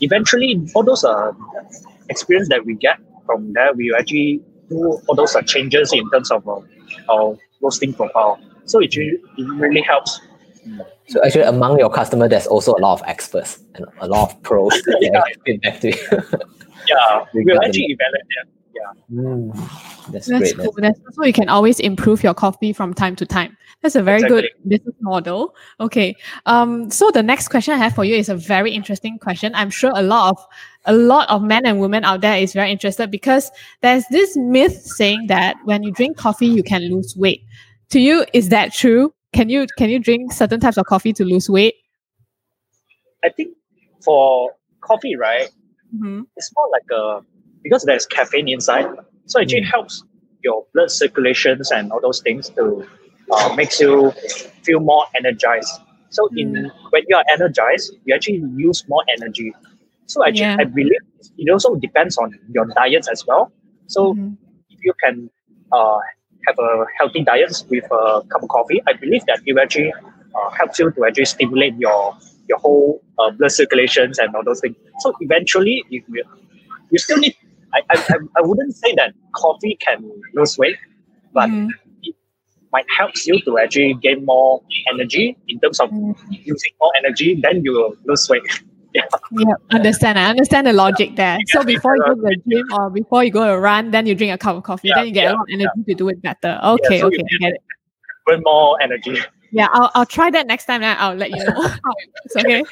[0.02, 1.32] eventually all those uh,
[2.10, 6.32] experience that we get from there we actually do all those uh, changes in terms
[6.32, 6.60] of uh,
[7.10, 8.40] our roasting profile.
[8.66, 10.22] So it really, it really helps.
[11.08, 14.42] So actually, among your customer, there's also a lot of experts and a lot of
[14.42, 15.22] pros that yeah.
[15.46, 16.08] feedback to you.
[16.88, 18.55] yeah, we'll actually evaluate them.
[18.76, 19.22] Yeah.
[19.22, 20.58] Mm, that's, that's great.
[20.58, 20.74] Cool.
[20.78, 23.56] That's so you can always improve your coffee from time to time.
[23.82, 24.42] That's a very exactly.
[24.42, 25.56] good business model.
[25.80, 26.16] Okay.
[26.46, 26.92] Um.
[26.92, 29.56] So the next question I have for you is a very interesting question.
[29.56, 30.46] I'm sure a lot of
[30.86, 33.50] a lot of men and women out there is very interested because
[33.82, 37.42] there's this myth saying that when you drink coffee you can lose weight.
[37.92, 39.14] To you, is that true?
[39.34, 41.76] Can you can you drink certain types of coffee to lose weight?
[43.24, 43.56] I think
[44.04, 44.52] for
[44.82, 45.50] coffee, right,
[45.96, 46.24] mm-hmm.
[46.36, 47.22] it's more like a
[47.66, 48.86] because there's caffeine inside,
[49.26, 49.72] so it actually mm.
[49.72, 50.04] helps
[50.44, 52.88] your blood circulations and all those things to
[53.34, 54.12] uh, makes you
[54.64, 55.74] feel more energized.
[56.10, 56.72] So in mm.
[56.92, 59.52] when you are energized, you actually use more energy.
[60.06, 60.58] So actually, yeah.
[60.60, 61.02] I believe
[61.38, 63.52] it also depends on your diets as well.
[63.88, 64.34] So mm-hmm.
[64.70, 65.30] if you can
[65.72, 65.98] uh,
[66.48, 70.50] have a healthy diet with a cup of coffee, I believe that it actually uh,
[70.52, 72.16] helps you to actually stimulate your
[72.48, 74.76] your whole uh, blood circulations and all those things.
[75.00, 76.24] So eventually, if you
[76.92, 77.36] you still need,
[77.76, 80.78] I, I, I wouldn't say that coffee can lose weight,
[81.34, 81.68] but mm-hmm
[82.76, 84.62] might helps you to actually gain more
[84.92, 86.16] energy in terms of mm.
[86.30, 88.44] using more energy, then you will lose weight.
[88.94, 89.04] yeah.
[89.32, 90.20] yeah, understand.
[90.20, 91.16] I understand the logic yeah.
[91.22, 91.38] there.
[91.48, 94.16] So before you go to the gym or before you go to run, then you
[94.16, 94.90] drink a cup of coffee.
[94.90, 96.60] Yeah, then you get a lot of energy to do it better.
[96.64, 97.62] Okay, so okay, I get it.
[98.26, 99.18] Burn more energy.
[99.52, 100.82] Yeah, I'll, I'll try that next time.
[100.82, 101.56] Then I'll let you know.
[102.26, 102.64] it's okay.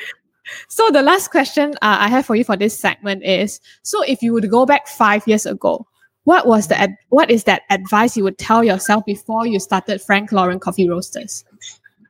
[0.68, 4.22] So the last question uh, I have for you for this segment is: so if
[4.22, 5.86] you would go back five years ago,
[6.26, 10.02] what was the ad- what is that advice you would tell yourself before you started
[10.02, 11.46] Frank Lauren Coffee Roasters?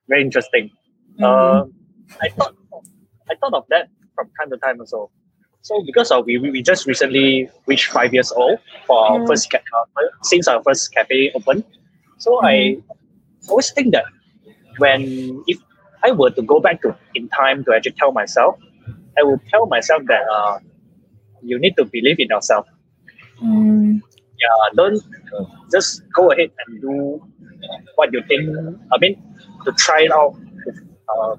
[0.08, 0.72] Very interesting.
[1.20, 1.24] Mm-hmm.
[1.24, 1.66] Uh,
[2.22, 2.56] I thought
[3.30, 5.10] I thought of that from time to time also.
[5.62, 9.28] So because of we, we just recently reached five years old for our Mm.
[9.28, 11.64] first ca- uh, since our first cafe opened.
[12.18, 12.78] So I
[13.48, 14.04] always think that
[14.78, 15.60] when if
[16.04, 18.58] I were to go back to in time to actually tell myself,
[19.18, 20.60] I will tell myself that uh,
[21.42, 22.68] you need to believe in yourself.
[23.42, 24.02] Mm,
[24.42, 25.02] Yeah, don't
[25.38, 27.22] uh, just go ahead and do
[27.96, 28.50] what you think.
[28.92, 29.22] I mean,
[29.66, 30.36] to try it out.
[31.10, 31.36] Uh,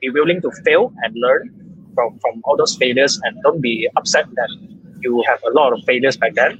[0.00, 1.50] be willing to fail and learn
[1.94, 4.48] from, from all those failures, and don't be upset that
[5.00, 6.58] you have a lot of failures back then,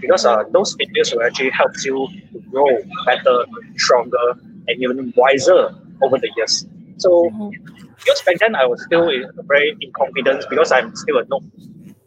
[0.00, 2.66] because uh, those failures will actually help you to grow
[3.04, 3.44] better,
[3.76, 4.26] stronger,
[4.68, 6.66] and even wiser over the years.
[6.98, 7.50] So, Mhm.
[7.98, 11.44] because back then I was still in very inconfident because I'm still a noob.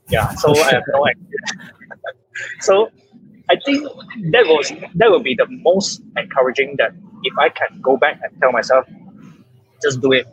[0.09, 1.51] Yeah, so I have no experience.
[2.61, 2.89] so
[3.49, 3.83] I think
[4.31, 6.91] that was that would be the most encouraging that
[7.23, 8.85] if I can go back and tell myself,
[9.81, 10.27] just do it.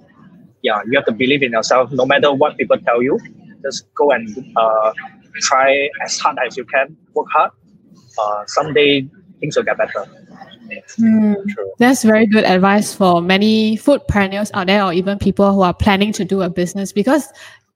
[0.63, 1.93] Yeah, you have to believe in yourself.
[1.93, 3.19] No matter what people tell you,
[3.63, 4.93] just go and uh,
[5.43, 6.97] try as hard as you can.
[7.15, 7.51] Work hard.
[8.19, 9.07] Uh, someday
[9.41, 10.05] things will get better.
[10.99, 11.35] Mm.
[11.79, 15.75] That's very good advice for many food foodpreneurs out there, or even people who are
[15.75, 16.93] planning to do a business.
[16.93, 17.29] Because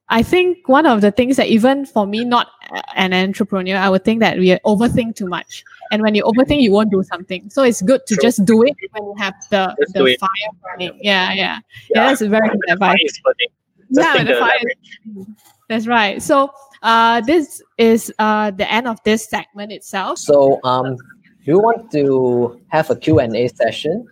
[0.08, 2.48] I think one of the things that even for me, not
[2.94, 5.64] an entrepreneur, I would think that we overthink too much.
[5.90, 7.48] And when you overthink, you won't do something.
[7.50, 8.22] So it's good to True.
[8.22, 10.30] just do it when you have the, Just the fire
[10.62, 10.98] burning.
[11.02, 11.58] Yeah, yeah,
[11.90, 12.08] yeah.
[12.08, 13.12] That's very good The fire advice.
[13.12, 13.20] is
[13.90, 15.26] Yeah, the the fire- leverage.
[15.68, 16.20] That's right.
[16.22, 16.50] So
[16.82, 20.18] uh, this is uh, the end of this segment itself.
[20.18, 21.02] So um, do
[21.44, 24.06] you want to have a Q&A session?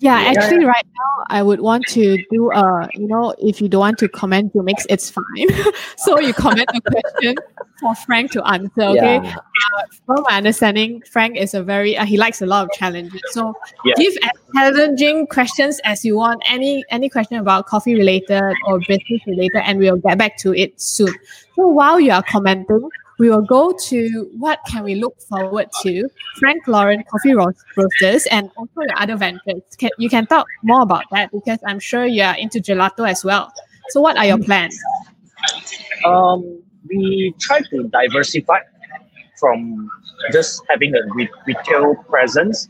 [0.00, 0.28] Yeah, Yeah.
[0.30, 3.98] actually, right now I would want to do a, you know, if you don't want
[3.98, 5.48] to comment your mix, it's fine.
[5.96, 7.34] so you comment a question
[7.80, 8.82] for Frank to answer.
[8.82, 9.20] Okay.
[9.22, 9.36] Yeah.
[10.04, 13.20] From my understanding, Frank is a very uh, he likes a lot of challenges.
[13.30, 13.94] So Yeah.
[13.96, 16.42] give as challenging questions as you want.
[16.50, 20.78] Any any question about coffee related or business related, and we'll get back to it
[20.80, 21.14] soon.
[21.54, 22.88] So while you are commenting,
[23.18, 26.08] we will go to what can we look forward to
[26.38, 29.62] Frank Lauren Coffee Roast- Roasters and also your other ventures.
[29.78, 33.24] Can, you can talk more about that because I'm sure you are into gelato as
[33.24, 33.52] well.
[33.88, 34.78] So what are your plans?
[36.04, 38.58] Um, we try to diversify
[39.38, 39.90] from
[40.32, 42.68] just having a re- retail presence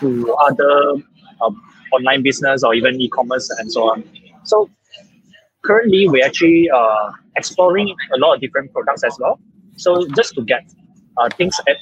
[0.00, 0.92] to other
[1.40, 1.62] um,
[1.92, 4.04] online business or even e-commerce and so on.
[4.44, 4.70] So
[5.62, 9.38] currently, we're actually uh, exploring a lot of different products as well.
[9.76, 10.62] So just to get
[11.16, 11.76] uh, things at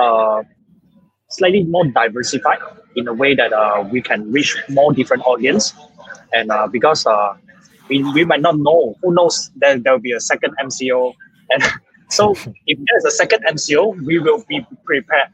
[0.00, 0.42] uh,
[1.30, 2.58] slightly more diversified
[2.96, 5.74] in a way that uh, we can reach more different audience,
[6.32, 7.34] and uh, because uh,
[7.88, 8.96] we, we might not know.
[9.02, 9.50] Who knows?
[9.56, 11.14] that there will be a second MCO,
[11.50, 11.62] and
[12.10, 12.34] so
[12.66, 15.28] if there's a second MCO, we will be prepared.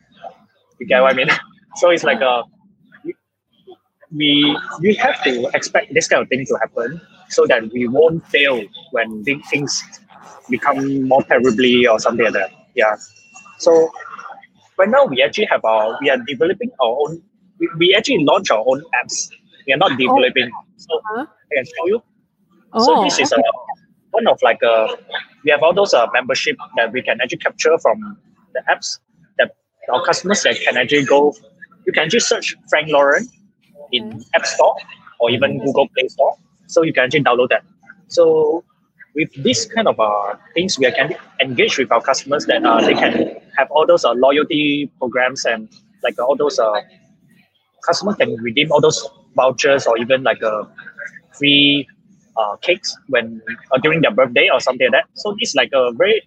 [0.81, 1.29] You get what I mean?
[1.77, 2.45] So it's like a
[4.15, 7.01] we we have to expect this kind of thing to happen
[7.31, 8.62] so that we won't fail
[8.93, 9.83] when big things
[10.51, 12.51] become more terribly or something like that.
[12.75, 12.97] Yeah.
[13.59, 13.91] So
[14.79, 17.22] right now we actually have our we are developing our own.
[17.59, 19.29] We, we actually launch our own apps.
[19.66, 20.51] We are not developing.
[20.77, 21.27] So Uh-huh.
[21.27, 22.03] I can show you.
[22.72, 23.43] Oh, So this is a
[24.11, 24.97] one of like a
[25.45, 28.18] we have all those uh, membership that we can actually capture from
[28.55, 28.99] the apps
[29.39, 29.55] that
[29.93, 31.35] our customers that can actually go.
[31.87, 33.29] You can actually search Frank Lauren
[33.93, 34.75] in App Store
[35.20, 37.62] or even Google Play Store, so you can actually download that.
[38.09, 38.64] So
[39.15, 42.95] with this kind of uh, things, we can engage with our customers that uh, they
[42.95, 45.69] can have all those uh, loyalty programs and
[46.03, 46.81] like all those uh,
[47.87, 50.69] customers can redeem all those vouchers or even like a
[51.39, 51.87] free
[52.37, 53.41] uh, cakes when
[53.73, 55.11] uh, during their birthday or something like that.
[55.15, 56.23] So it's like a very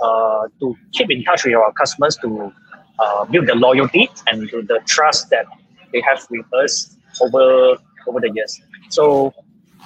[0.00, 2.52] uh, to keep in touch with our customers to
[2.98, 5.46] uh, build the loyalty and the trust that
[5.92, 7.76] they have with us over
[8.08, 8.60] over the years.
[8.90, 9.34] So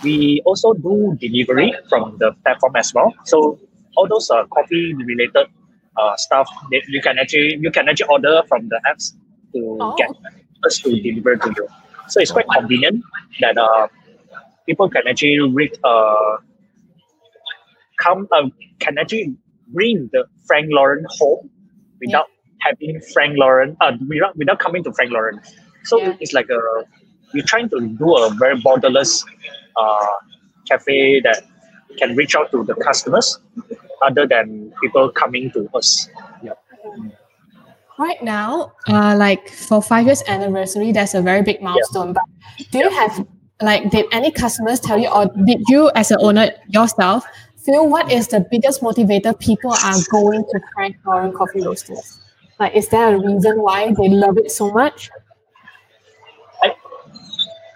[0.03, 3.15] we also do delivery from the platform as well.
[3.25, 3.59] So
[3.97, 5.47] all those uh, coffee related
[5.97, 9.13] uh, stuff that you can actually you can actually order from the apps
[9.55, 9.95] to Oh.
[9.97, 10.11] get
[10.67, 11.69] us to deliver to you.
[12.09, 13.03] So it's quite convenient
[13.41, 13.89] that uh,
[14.67, 16.37] people can actually read uh,
[17.99, 18.49] come uh,
[18.81, 19.35] can actually
[19.69, 21.51] bring the Frank Lauren home
[22.01, 22.27] without
[22.61, 25.41] having Frank Lauren uh, without without coming to Frank Lauren.
[25.85, 26.17] So Yeah.
[26.21, 26.61] it's like a
[27.33, 29.25] we're trying to do a very borderless
[29.77, 30.07] uh,
[30.69, 31.45] cafe that
[31.99, 33.39] can reach out to the customers
[34.03, 36.09] other than people coming to us.
[36.43, 36.53] Yeah.
[37.99, 42.15] Right now, uh, like for five years anniversary, that's a very big milestone.
[42.15, 42.25] But
[42.71, 43.27] do you have
[43.61, 47.27] like did any customers tell you, or did you as an owner yourself
[47.65, 52.21] feel what is the biggest motivator people are going to Frank Lauren Coffee Roasters?
[52.59, 55.11] Like, is there a reason why they love it so much?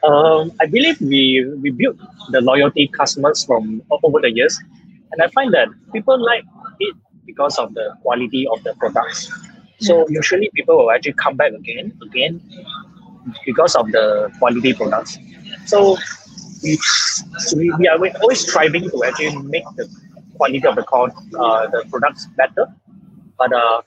[0.05, 1.97] Um, I believe we we built
[2.31, 4.61] the loyalty customers from over the years,
[5.13, 6.45] and I find that people like
[6.81, 6.95] it
[7.25, 9.31] because of the quality of the products.
[9.81, 12.41] So usually people will actually come back again, again,
[13.47, 15.19] because of the quality products.
[15.67, 15.97] So
[16.63, 16.79] we,
[17.57, 19.89] we, we are always striving to actually make the
[20.37, 20.85] quality of the
[21.39, 22.67] uh, the products better.
[23.39, 23.83] But uh,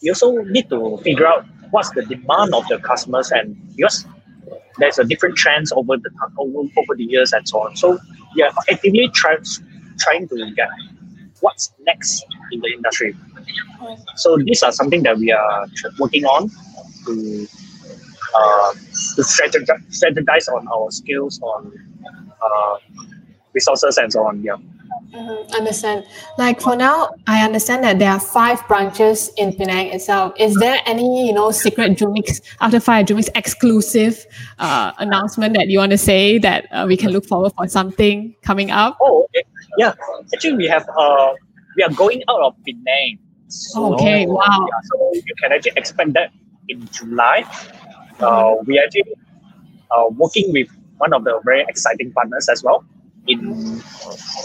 [0.00, 4.06] you also need to figure out what's the demand of the customers and because
[4.78, 7.76] there's a different trends over the over, over the years and so on.
[7.76, 7.98] So
[8.42, 9.44] are actively trying
[9.98, 10.68] trying to get
[11.40, 13.14] what's next in the industry.
[14.16, 15.66] So these are something that we are
[15.98, 16.50] working on
[17.06, 17.46] to
[18.34, 18.72] uh,
[19.16, 21.72] to strategize, strategize on our skills on
[22.42, 22.76] uh,
[23.52, 24.42] resources and so on.
[24.42, 24.56] Yeah.
[25.14, 25.54] Mm-hmm.
[25.54, 26.04] Understand.
[26.38, 30.34] Like for now, I understand that there are five branches in Penang itself.
[30.40, 34.26] Is there any, you know, secret Jumix after five Jumix exclusive
[34.58, 38.34] uh, announcement that you want to say that uh, we can look forward for something
[38.42, 38.98] coming up?
[39.00, 39.44] Oh, okay.
[39.78, 39.94] yeah.
[40.34, 41.32] Actually, we have uh,
[41.76, 43.18] we are going out of Penang.
[43.46, 44.26] So, okay.
[44.26, 44.42] Wow.
[44.42, 46.32] Yeah, so you can actually expect that
[46.68, 47.44] in July.
[48.18, 49.14] Uh, we are actually
[49.92, 52.84] uh, working with one of the very exciting partners as well
[53.26, 53.40] in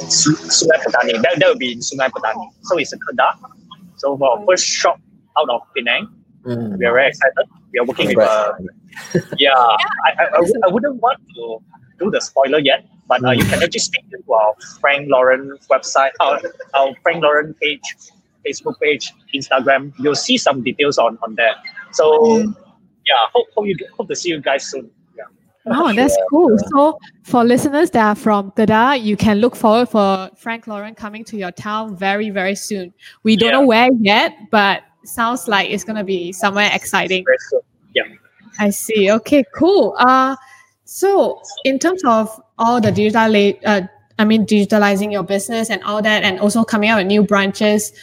[0.07, 1.21] Sungai Petani.
[1.21, 2.49] That, that will be in Sungai Petani.
[2.63, 3.35] So it's a Kedah.
[3.97, 4.99] So for our first shop
[5.37, 6.07] out of Penang,
[6.43, 6.77] mm.
[6.77, 7.45] we are very excited.
[7.73, 8.53] We are working with uh,
[9.37, 9.77] yeah, I,
[10.07, 11.59] I, I, I wouldn't want to
[11.99, 16.11] do the spoiler yet, but uh, you can actually speak to our Frank Lauren website,
[16.19, 16.41] our,
[16.73, 17.81] our Frank Lauren page,
[18.45, 19.93] Facebook page, Instagram.
[19.99, 21.55] You'll see some details on, on there.
[21.91, 22.55] So mm.
[23.05, 24.89] yeah, hope, hope you hope to see you guys soon.
[25.67, 26.57] Oh, that's cool.
[26.69, 31.23] So for listeners that are from Kedah, you can look forward for Frank Lauren coming
[31.25, 32.93] to your town very, very soon.
[33.23, 33.59] We don't yeah.
[33.59, 37.25] know where yet, but sounds like it's gonna be somewhere exciting.
[37.93, 38.03] Yeah.
[38.59, 39.11] I see.
[39.11, 39.95] Okay, cool.
[39.99, 40.35] Uh
[40.85, 43.35] so in terms of all the digital
[43.65, 43.81] uh,
[44.17, 47.93] I mean digitalizing your business and all that and also coming out with new branches,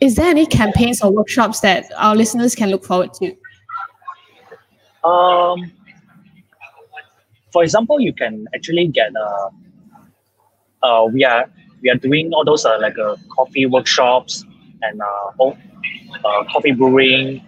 [0.00, 3.36] is there any campaigns or workshops that our listeners can look forward to?
[5.04, 5.72] Um
[7.54, 9.48] for example, you can actually get uh,
[10.82, 11.48] uh, we are
[11.82, 14.44] we are doing all those uh, like uh, coffee workshops
[14.82, 17.40] and uh, uh, coffee brewing,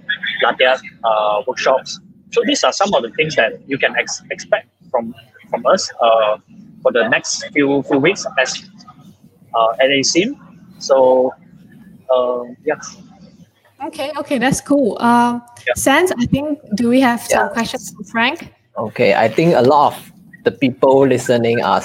[0.42, 1.98] latte uh, workshops.
[2.30, 5.12] So these are some of the things that you can ex- expect from
[5.50, 6.38] from us uh,
[6.82, 8.62] for the next few few weeks as
[9.54, 10.38] uh, at ASIM.
[10.78, 11.34] So
[12.14, 12.78] uh, yeah.
[13.88, 14.96] Okay, okay, that's cool.
[15.02, 15.74] Um, yeah.
[15.74, 17.52] Sans, I think do we have some yeah.
[17.52, 18.55] questions for Frank?
[18.78, 20.12] Okay, I think a lot of
[20.44, 21.82] the people listening are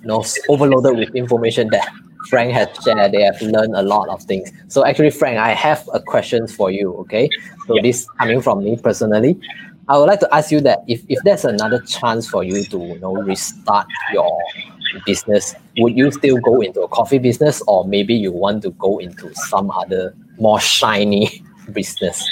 [0.00, 1.88] you know overloaded with information that
[2.28, 3.12] Frank has shared.
[3.12, 4.50] They have learned a lot of things.
[4.68, 6.94] So actually, Frank, I have a question for you.
[7.06, 7.28] Okay,
[7.66, 7.82] so yeah.
[7.82, 9.38] this coming from me personally.
[9.88, 12.78] I would like to ask you that if, if there's another chance for you to
[12.78, 14.38] you know restart your
[15.06, 18.98] business, would you still go into a coffee business or maybe you want to go
[18.98, 22.28] into some other more shiny business?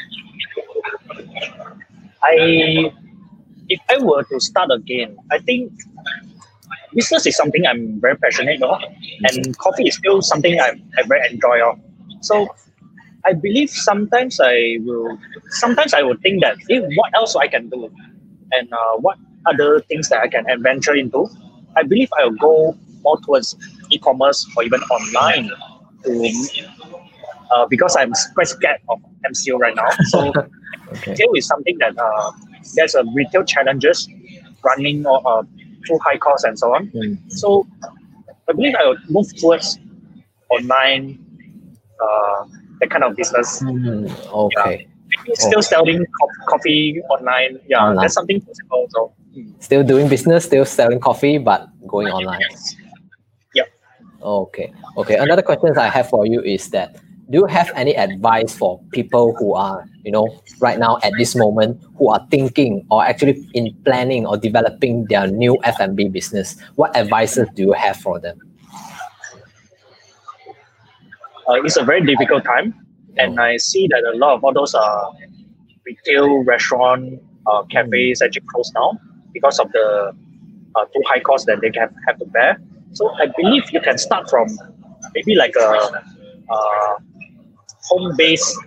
[2.22, 2.92] I
[3.71, 5.73] if I were to start again, I think
[6.93, 8.85] business is something I'm very passionate about,
[9.23, 11.79] and coffee is still something I, I very enjoy of.
[12.21, 12.49] So
[13.25, 15.16] I believe sometimes I will
[15.62, 17.89] sometimes I will think that hey, what else I can do,
[18.53, 19.16] and uh, what
[19.47, 21.29] other things that I can adventure into.
[21.77, 23.55] I believe I will go more towards
[23.91, 25.49] e-commerce or even online
[26.05, 26.35] to
[27.53, 29.89] uh, because I'm quite scared of MCO right now.
[30.09, 30.33] So
[30.93, 31.16] okay.
[31.37, 32.33] is something that uh,
[32.74, 34.08] there's a retail challenges
[34.64, 35.42] running or uh,
[35.86, 36.88] too high cost and so on.
[36.88, 37.18] Mm.
[37.32, 37.66] So
[38.48, 39.78] I believe I would move towards
[40.50, 41.18] online,
[42.02, 42.44] uh,
[42.80, 43.62] that kind of business.
[43.62, 44.86] Mm, okay.
[45.26, 45.34] Yeah.
[45.34, 45.62] Still okay.
[45.62, 47.58] selling co- coffee online.
[47.66, 47.96] Yeah, online.
[47.96, 48.86] that's something possible.
[48.90, 49.12] So.
[49.36, 49.62] Mm.
[49.62, 52.40] Still doing business, still selling coffee, but going online.
[52.50, 52.76] Yes.
[53.54, 53.68] Yep.
[54.22, 54.72] Okay.
[54.96, 55.16] Okay.
[55.16, 56.96] Another question I have for you is that
[57.31, 61.37] do you have any advice for people who are you know right now at this
[61.37, 66.57] moment who are thinking or actually in planning or developing their new F&B business?
[66.74, 68.39] What advices do you have for them?
[71.49, 72.74] Uh, it's a very difficult time
[73.16, 75.11] and i see that a lot of all those uh,
[75.85, 78.99] retail restaurant uh, cafes actually closed down
[79.33, 80.14] because of the
[80.76, 82.61] uh, too high cost that they have, have to bear.
[82.93, 84.47] So i believe you can start from
[85.14, 86.05] maybe like a
[86.51, 86.95] uh,
[87.83, 88.59] home-based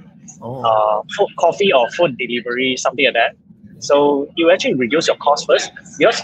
[0.41, 0.63] oh.
[0.63, 3.35] uh, food, coffee or food delivery, something like that.
[3.79, 6.21] So you actually reduce your cost first because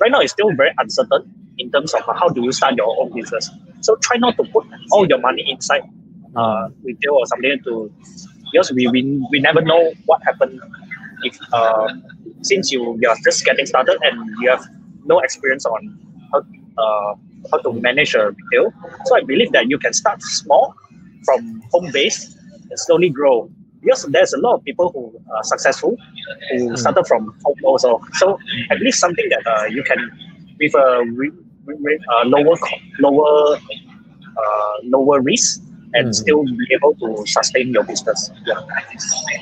[0.00, 3.12] right now it's still very uncertain in terms of how do you start your own
[3.14, 3.50] business.
[3.80, 5.82] So try not to put all your money inside
[6.34, 7.92] uh, retail or something to
[8.52, 10.60] because we, we, we never know what happened
[11.22, 11.88] if uh,
[12.42, 14.64] since you, you are just getting started and you have
[15.04, 15.98] no experience on
[16.32, 16.40] how,
[16.78, 17.14] uh,
[17.50, 18.72] how to manage a retail.
[19.04, 20.74] So I believe that you can start small
[21.26, 22.34] from home base
[22.70, 23.50] and slowly grow.
[23.82, 25.02] Because there's a lot of people who
[25.36, 25.96] are successful
[26.50, 26.78] who Mm.
[26.78, 28.00] started from home also.
[28.14, 28.38] So
[28.70, 29.98] at least something that uh, you can
[30.58, 31.30] with a re,
[31.66, 32.56] re- uh, lower
[32.98, 33.56] lower
[34.42, 35.60] uh, lower risk
[35.94, 36.14] and Mm.
[36.14, 38.30] still be able to sustain your business.
[38.46, 38.60] Yeah.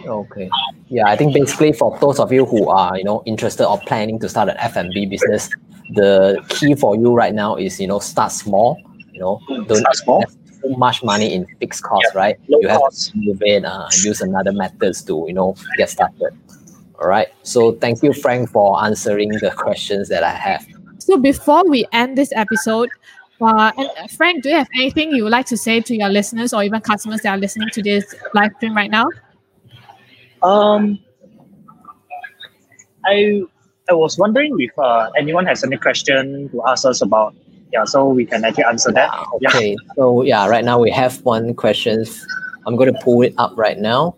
[0.06, 0.50] Okay.
[0.90, 4.18] Yeah, I think basically for those of you who are, you know, interested or planning
[4.20, 5.48] to start an F&B business,
[5.94, 8.80] the key for you right now is, you know, start small,
[9.12, 10.24] you know, don't Start small.
[10.64, 12.38] Invest too much money in fixed costs, right?
[12.48, 13.12] Low you have cost.
[13.12, 16.30] to innovate, uh, use another methods to, you know, get started.
[17.00, 17.28] All right.
[17.42, 20.66] So thank you, Frank, for answering the questions that I have.
[20.98, 22.88] So before we end this episode,
[23.40, 26.08] uh, and uh, Frank, do you have anything you would like to say to your
[26.08, 29.06] listeners or even customers that are listening to this live stream right now?
[30.42, 30.98] Um,
[33.04, 33.42] I
[33.88, 37.34] I was wondering if uh, anyone has any question to ask us about.
[37.74, 39.10] Yeah, so we can actually answer that.
[39.40, 39.48] Yeah.
[39.48, 39.76] Okay.
[39.96, 42.06] So yeah, right now we have one question.
[42.66, 44.14] I'm going to pull it up right now.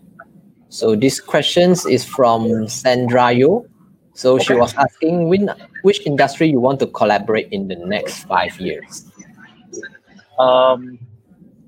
[0.69, 3.65] So this questions is from Sandra Yo.
[4.13, 5.49] So she was asking when,
[5.81, 9.05] which industry you want to collaborate in the next five years.
[10.37, 10.99] Um,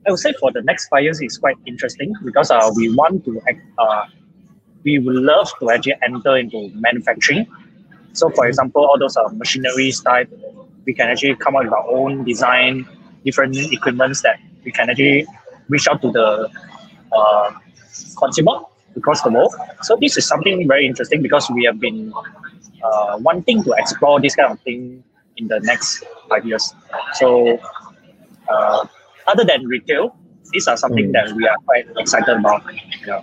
[0.05, 3.25] I would say for the next five years is quite interesting because uh, we want
[3.25, 4.05] to act, uh,
[4.83, 7.47] we would love to actually enter into manufacturing.
[8.13, 10.31] So, for example, all those uh, machinery type,
[10.85, 12.87] we can actually come up with our own design,
[13.25, 15.25] different equipments that we can actually
[15.67, 16.49] reach out to the
[17.11, 17.51] uh,
[18.17, 18.59] consumer
[18.95, 19.53] across the world.
[19.83, 22.13] So, this is something very interesting because we have been
[22.83, 25.03] uh, wanting to explore this kind of thing
[25.37, 26.73] in the next five years.
[27.13, 27.59] So,
[28.49, 28.85] uh,
[29.27, 30.15] other than retail,
[30.51, 31.13] these are something Mm.
[31.13, 32.63] that we are quite excited about.
[33.05, 33.21] Yeah.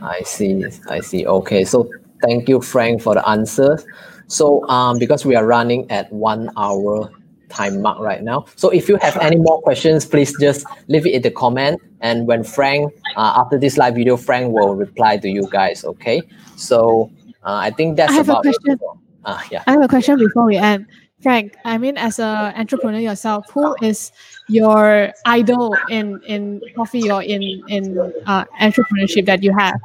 [0.00, 0.64] I see.
[0.88, 1.26] I see.
[1.26, 1.64] Okay.
[1.64, 1.90] So
[2.22, 3.84] thank you, Frank, for the answers.
[4.30, 7.10] So um, because we are running at one hour
[7.48, 8.46] time mark right now.
[8.54, 11.82] So if you have any more questions, please just leave it in the comment.
[12.00, 15.84] And when Frank, uh, after this live video, Frank will reply to you guys.
[15.84, 16.22] Okay.
[16.56, 17.10] So
[17.44, 18.56] uh, I think that's I have a about it.
[18.62, 18.78] question.
[19.24, 19.64] Uh, yeah.
[19.66, 20.86] I have a question before we end.
[21.20, 24.10] Frank, I mean, as an entrepreneur yourself, who is
[24.48, 29.76] your idol in in coffee or in in uh, entrepreneurship that you have,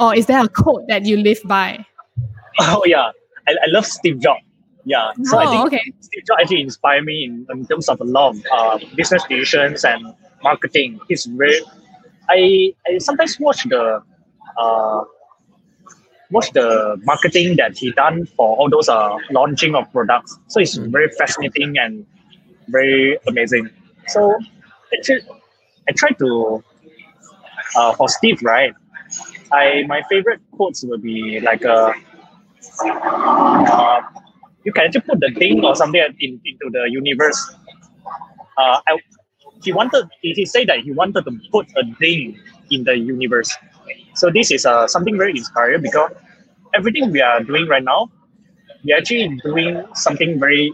[0.00, 1.84] or is there a code that you live by?
[2.58, 3.12] Oh yeah,
[3.48, 4.40] I, I love Steve Jobs.
[4.84, 5.82] Yeah, so I oh, think okay.
[6.00, 9.84] Steve Jobs actually inspired me in, in terms of a lot of uh, business decisions
[9.84, 11.00] and marketing.
[11.08, 11.60] He's very.
[12.28, 14.02] I I sometimes watch the
[14.58, 15.00] uh,
[16.30, 20.38] watch the marketing that he done for all those uh, launching of products.
[20.48, 20.90] So it's Mm.
[20.92, 22.06] very fascinating and
[22.68, 23.70] very amazing.
[24.08, 24.36] So
[24.96, 25.22] actually,
[25.88, 26.62] I try to
[27.76, 28.72] uh, for Steve right.
[29.52, 31.94] I my favorite quotes would be like a.
[32.82, 34.00] Uh,
[34.64, 37.38] you can actually put the thing or something in, into the universe.
[38.56, 38.98] Uh, I,
[39.62, 42.38] he wanted he, said that he wanted to put a thing
[42.70, 43.50] in the universe.
[44.14, 46.10] So this is uh, something very inspiring because
[46.74, 48.10] everything we are doing right now,
[48.84, 50.72] we're actually doing something very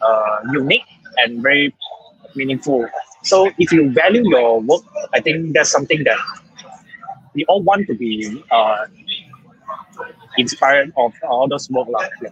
[0.00, 0.84] uh, unique
[1.18, 1.74] and very
[2.34, 2.88] meaningful.
[3.22, 6.18] So if you value your work, I think that's something that
[7.34, 8.86] we all want to be uh,
[10.38, 11.88] inspired of all those work.
[11.88, 12.08] lah.
[12.22, 12.30] Yeah.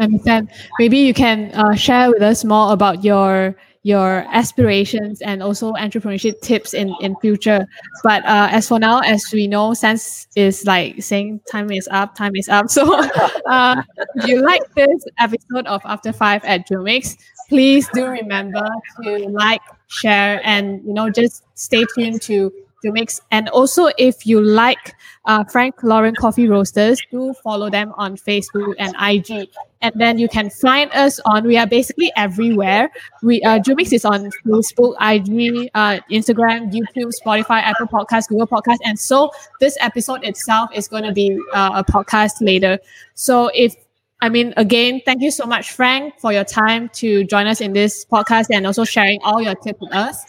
[0.00, 0.50] I understand.
[0.78, 6.40] Maybe you can uh, share with us more about your your aspirations and also entrepreneurship
[6.40, 7.66] tips in in future.
[8.02, 12.14] But uh, as for now, as we know, Sense is like saying time is up,
[12.14, 12.66] time is up.
[12.76, 12.82] So
[13.46, 13.82] uh,
[14.16, 17.16] if you like this episode of After Five at Jumix,
[17.48, 18.66] please do remember
[19.02, 22.52] to like, share, and you know just stay tuned to
[22.86, 23.20] Jumix.
[23.30, 28.74] And also, if you like uh, Frank Lauren Coffee Roasters, do follow them on Facebook
[28.78, 29.48] and IG.
[29.82, 32.90] And then you can find us on, we are basically everywhere.
[33.22, 38.78] We uh, Jumix is on Facebook, IG, uh, Instagram, YouTube, Spotify, Apple Podcasts, Google Podcasts.
[38.84, 39.30] And so
[39.60, 42.78] this episode itself is going to be uh, a podcast later.
[43.14, 43.74] So if
[44.22, 47.74] I mean, again, thank you so much, Frank, for your time to join us in
[47.74, 50.24] this podcast and also sharing all your tips with us.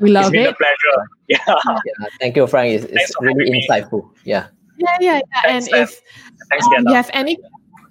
[0.00, 0.50] We It's love been it.
[0.50, 1.08] a pleasure.
[1.28, 1.38] Yeah.
[1.46, 2.06] Yeah.
[2.20, 2.72] Thank you, Frank.
[2.74, 3.66] It's, it's really having me.
[3.68, 4.08] insightful.
[4.24, 4.46] Yeah.
[4.78, 5.20] Yeah, yeah, yeah.
[5.42, 5.82] Thanks, and Sam.
[5.82, 6.00] if
[6.50, 7.36] Thanks um, you have any,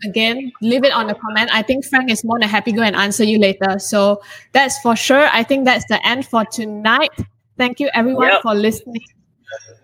[0.06, 1.50] again, leave it on the comment.
[1.54, 3.78] I think Frank is more than happy to go and answer you later.
[3.78, 4.22] So
[4.54, 5.28] that's for sure.
[5.32, 7.12] I think that's the end for tonight.
[7.58, 8.42] Thank you everyone Yep.
[8.42, 9.02] for listening.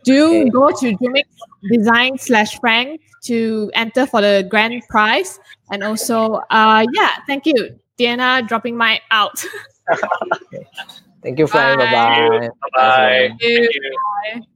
[0.03, 0.49] Do Okay.
[0.49, 1.23] go to Jumix
[1.71, 5.39] Design slash Frank to enter for the grand prize.
[5.71, 9.43] And also, uh, yeah, thank you, Diana, dropping my out.
[11.23, 11.79] Thank you, Frank.
[11.79, 11.85] Bye.
[11.85, 13.37] Bye bye.
[13.39, 14.47] Bye-bye.